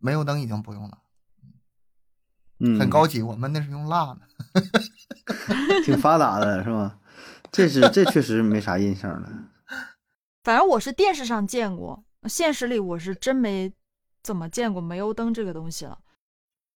[0.00, 0.98] 煤油灯已经不用了，
[2.58, 3.22] 嗯，很高级。
[3.22, 4.20] 我们那是用蜡的。
[5.86, 6.98] 挺发达的是吧？
[7.52, 9.30] 这是这确实没啥印象了。
[10.42, 13.72] 反正我是电视上见过，现实里我是真没
[14.22, 15.98] 怎么见过煤油灯这个东西了。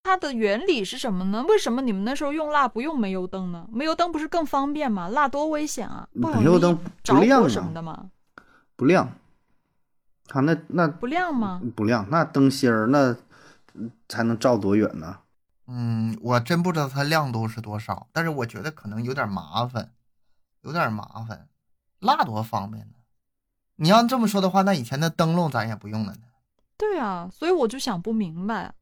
[0.07, 1.43] 它的原理是什么呢？
[1.49, 3.67] 为什么你们那时候用蜡不用煤油灯呢？
[3.69, 5.09] 煤油灯不是更方便吗？
[5.09, 6.07] 蜡多危险啊！
[6.13, 8.09] 煤油灯着火不亮啊什么的吗？
[8.77, 9.11] 不亮，
[10.29, 11.61] 它那那不亮吗？
[11.75, 13.17] 不亮，那灯芯儿那
[14.07, 15.17] 才能照多远呢？
[15.67, 19.91] 嗯，我真不知道它亮度是多少，但是我觉得可能有点麻烦，
[20.61, 21.49] 有点麻烦。
[21.99, 22.93] 蜡多方便呢！
[23.75, 26.21] 你要这么说的话，那以前的灯笼咱也不用了呢。
[26.77, 28.73] 对啊，所以我就想不明白。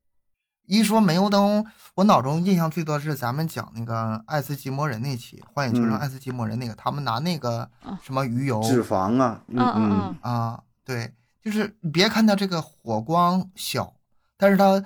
[0.67, 5.99] 一说煤油灯，我脑中印象最多是咱们讲那个爱斯基摩人那期《幻影求生》嗯。
[5.99, 10.17] 爱斯基摩人那个，他们拿那个啊什么鱼油脂肪啊，嗯嗯嗯。
[10.23, 13.95] 嗯，啊，对，就是你别看它这个火光小，
[14.37, 14.83] 但是它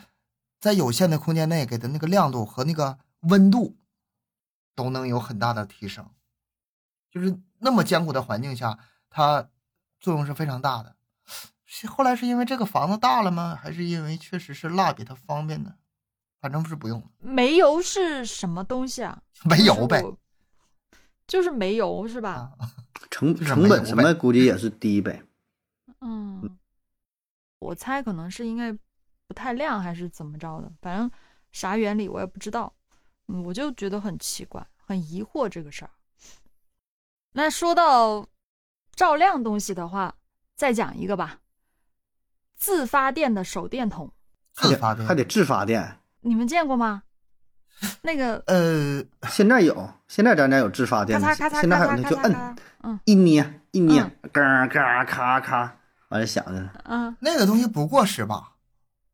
[0.60, 3.78] 在有限的空间内给的那个亮度和那个温度
[4.76, 6.06] 都能有很大的提升，
[7.10, 8.78] 就是那么艰苦的环境下，
[9.10, 9.48] 它
[10.00, 10.96] 作用是非常大的。
[11.72, 13.56] 是后来是因为这个房子大了吗？
[13.62, 15.76] 还是因为确实是蜡比它方便呢？
[16.42, 19.22] 反正是不用，煤油是什么东西啊？
[19.46, 20.04] 煤油呗
[21.28, 22.52] 就是煤油是吧？
[22.58, 22.72] 啊，
[23.12, 25.22] 成成本什么估计也是低呗。
[26.02, 26.58] 嗯，
[27.60, 28.76] 我猜可能是因为
[29.28, 31.12] 不太亮还是怎么着的，反正
[31.52, 32.74] 啥原理我也不知道。
[33.28, 35.92] 嗯，我就觉得很奇怪，很疑惑这个事儿。
[37.34, 38.28] 那说到
[38.96, 40.16] 照亮东西的话，
[40.56, 41.42] 再讲一个吧。
[42.60, 44.12] 自发电的手电筒，
[44.54, 45.98] 自发电还得自发电。
[46.20, 47.04] 你们见过吗？
[48.04, 55.78] 那个呃，现在有，现在咱家有自发电的，嚓咔嚓现在还有那就摁一捏一捏嗯，嘎嘎咔咔，
[56.10, 56.70] 完了响着。
[56.84, 58.56] 嗯，那个东西不过时吧？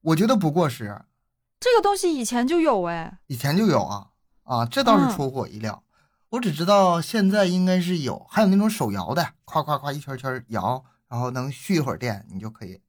[0.02, 1.00] 我觉得不过时。
[1.60, 4.08] 这个东西以前就有哎，以前就有啊
[4.44, 5.84] 啊，这倒嗯是出乎我意料。
[6.30, 12.82] 我只知道现在应该是有，还有那种手摇的，夸夸夸一圈圈摇，然后能续一会儿电，你就可以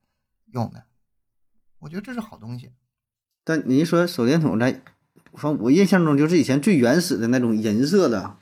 [0.57, 0.83] 用的。
[1.81, 2.73] 我觉得这是好东西。
[3.45, 4.83] 但你一说手电筒，咱
[5.31, 8.37] 我我印象中就是以前最原始的那种银色的，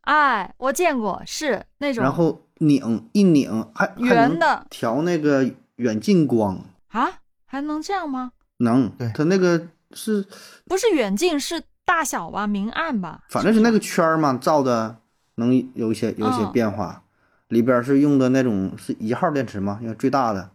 [0.00, 8.32] 哎，我见过，是那种然后拧一拧还圆的调那个远近光，啊，还能这样吗？
[8.56, 10.26] 能，对它那个是
[10.64, 14.96] 不是远近，是大小吧，明暗吧，反正是那个圈儿嘛，照的
[15.36, 17.04] 能有一些有一些嗯变化。
[17.48, 20.50] 里边是用的那种是一号电池嘛，因为最大的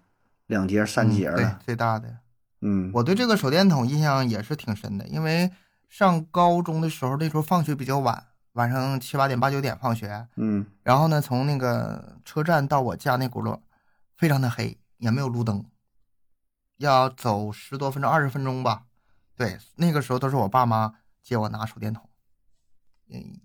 [0.53, 2.17] 两节三节的，，最大的。
[2.61, 5.51] 嗯，我对这个手电筒印象也是挺深的，因为
[5.89, 13.59] 上高中的时候，那时候放学比较晚，晚上七八点八九点放学，嗯然后呢，从那个车站到我家那轱辘，
[14.15, 15.65] 非常的黑，也没有路灯，
[16.77, 18.83] 要走十多分钟、二十分钟吧。
[19.35, 22.12] 对，那个时候都是我爸妈接我拿手电筒，嗯，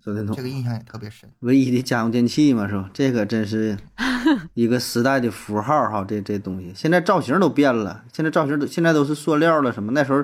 [0.03, 1.29] 手电筒这个印象也特别深。
[1.39, 2.89] 唯一的家用电器嘛，是吧？
[2.93, 3.77] 这个真是
[4.53, 10.23] 一个时代的符号哈，这这东西现在造型都变了，现在造型都现在都是塑料了什么，那时候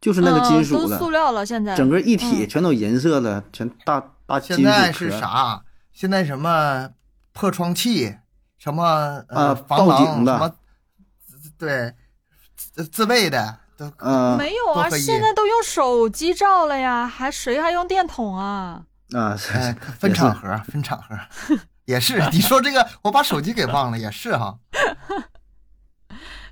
[0.00, 5.62] 就是那个金属的，嗯塑料了，现在整个一体嗯全都银色的，全大大金现在是啥？
[5.92, 6.88] 现在什么
[7.32, 8.16] 破窗器，
[8.58, 10.54] 什么呃啊防报警的狼什么，
[11.58, 11.92] 对，
[12.56, 18.82] 自自备的都嗯、没有啊，现在都用手机照了呀，还谁还用电筒啊？
[19.12, 19.36] 啊，
[19.98, 21.18] 分场合，分场合，
[21.86, 22.22] 也是。
[22.32, 24.58] 你说这个，我把手机给忘了，也是哈。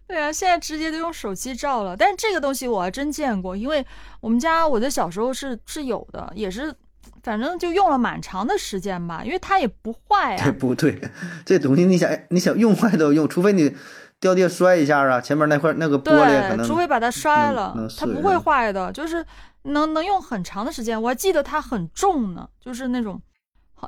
[0.06, 1.96] 对啊，现在直接都用手机照了。
[1.96, 3.86] 但是这个东西我还真见过，因为
[4.20, 6.74] 我们家我的小时候是是有的，也是，
[7.22, 10.54] 反正就用了蛮长的时间吧，因为它也不坏对啊。
[10.58, 11.00] 不对？
[11.46, 13.76] 这东西你想你想用坏都用，除非你
[14.20, 19.24] 掉地摔一下啊，前面那块那个玻璃可，能除非把它摔了，它不会坏的，就是
[19.62, 21.00] 能能用很长的时间。
[21.00, 23.20] 我还记得它很重呢，就是那种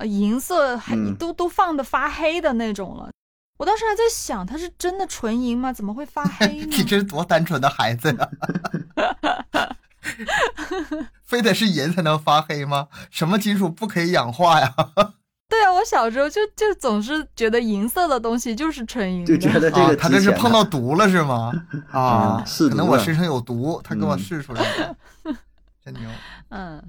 [0.05, 3.11] 银色还、嗯都都放的发黑的那种了。
[3.59, 5.73] 我当时还在想，它是真的纯银吗？
[5.73, 6.67] 怎么会发黑呢？
[6.77, 8.29] 你这是多单纯的孩子呀！
[11.23, 12.89] 非得是银才能发黑吗？
[13.11, 14.75] 什么金属不可以氧化呀？
[15.53, 21.53] 对啊，我小时候就就总是觉得银色的东西就是纯银的，就觉得这个，啊他这是碰到毒了是吗？
[21.93, 24.97] 啊嗯，是可能我身上有毒，他给我嗯试出来的，
[25.85, 26.09] 真牛。
[26.49, 26.83] 嗯，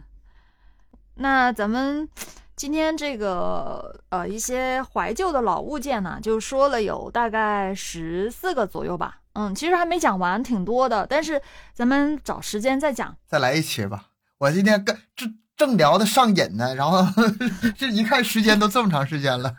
[1.16, 2.07] 那咱们
[2.55, 9.18] 今天这个呃一些怀旧的老物件呢，就说了有大概十四个左右吧。
[9.34, 11.41] 嗯，其实还没讲完，挺多的，但是
[11.74, 13.14] 咱们找时间再讲。
[13.28, 14.05] 再来一期吧。
[14.38, 15.36] 我今天跟正
[15.66, 17.05] 正聊的上瘾呢，然后
[17.78, 19.55] 这一看时间都这么长时间了。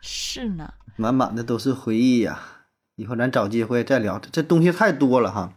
[0.00, 2.40] 是呢，满满的都是回忆呀、
[2.94, 5.52] 以后咱找机会再聊，这东西太多了哈，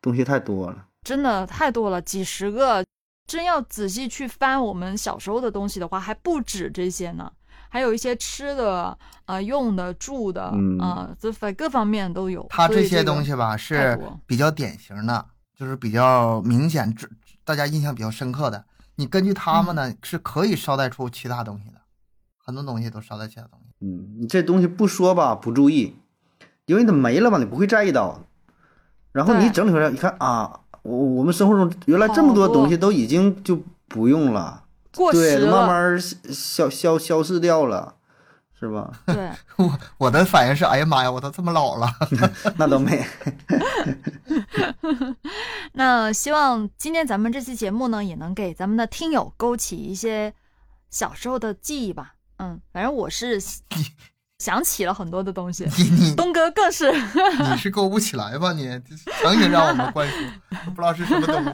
[0.00, 0.86] 东西太多了。
[1.02, 2.84] 真的太多了，几十个。
[3.28, 7.28] 真要仔细去翻我们小时候的东西的话，还不止这些呢，
[7.68, 12.46] 还有一些吃的、啊、用的、住的嗯啊，这反各方面都有。
[12.48, 15.26] 它这些东西吧是比较典型的，
[15.58, 16.94] 就是比较明显，
[17.44, 18.64] 大家印象比较深刻的。
[18.96, 21.80] 你根据他们呢，是可以捎带出其他东西的，
[22.38, 23.66] 很多东西都捎带其他东西。
[23.80, 25.96] 嗯，你这东西不说吧，不注意，
[26.64, 28.20] 因为它没了吧，你不会在意到。
[29.12, 37.95] 然后你对整理出来，你看啊，我我们生活中原来这么多东西都已经就不用了，过时对，慢慢消消消失掉了，
[38.58, 38.90] 是吧？
[39.06, 39.30] 对。
[39.56, 41.88] 我我的反应是，哎呀妈呀，我都这么老了。
[42.56, 43.04] 那倒没，
[45.72, 50.32] 那希望今天咱们这期节目呢，也能给咱们的听友勾起一些
[50.90, 52.14] 小时候的记忆吧。
[52.38, 53.38] 嗯，反正我是
[54.38, 56.92] 想起了很多的东西，你你东哥更是。
[56.92, 58.52] 你是勾不起来吧？
[58.52, 58.68] 你
[59.22, 60.16] 强行让我们灌输，
[60.74, 61.50] 不知道是什么东西。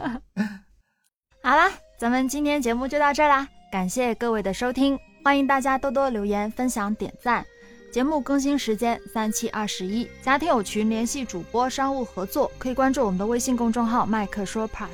[1.43, 7.47] 好啦，咱们今天节目就到这儿啦，感谢各位的收听，欢迎大家多多留言、分享、点赞。
[7.93, 14.89] 节目更新时间三七二十一，加听友群联系主播商务合作，可以关注我们的微信公众号“麦克说 Plus”。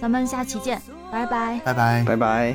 [0.00, 1.60] 咱们下期见，拜拜。
[1.64, 2.04] 拜拜。
[2.04, 2.54] 拜拜。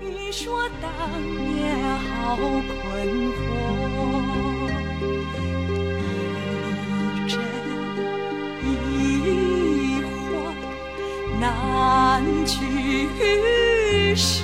[0.00, 0.90] 你说当
[1.22, 2.50] 年好困
[3.30, 3.54] 惑，
[11.44, 14.42] 难取舍。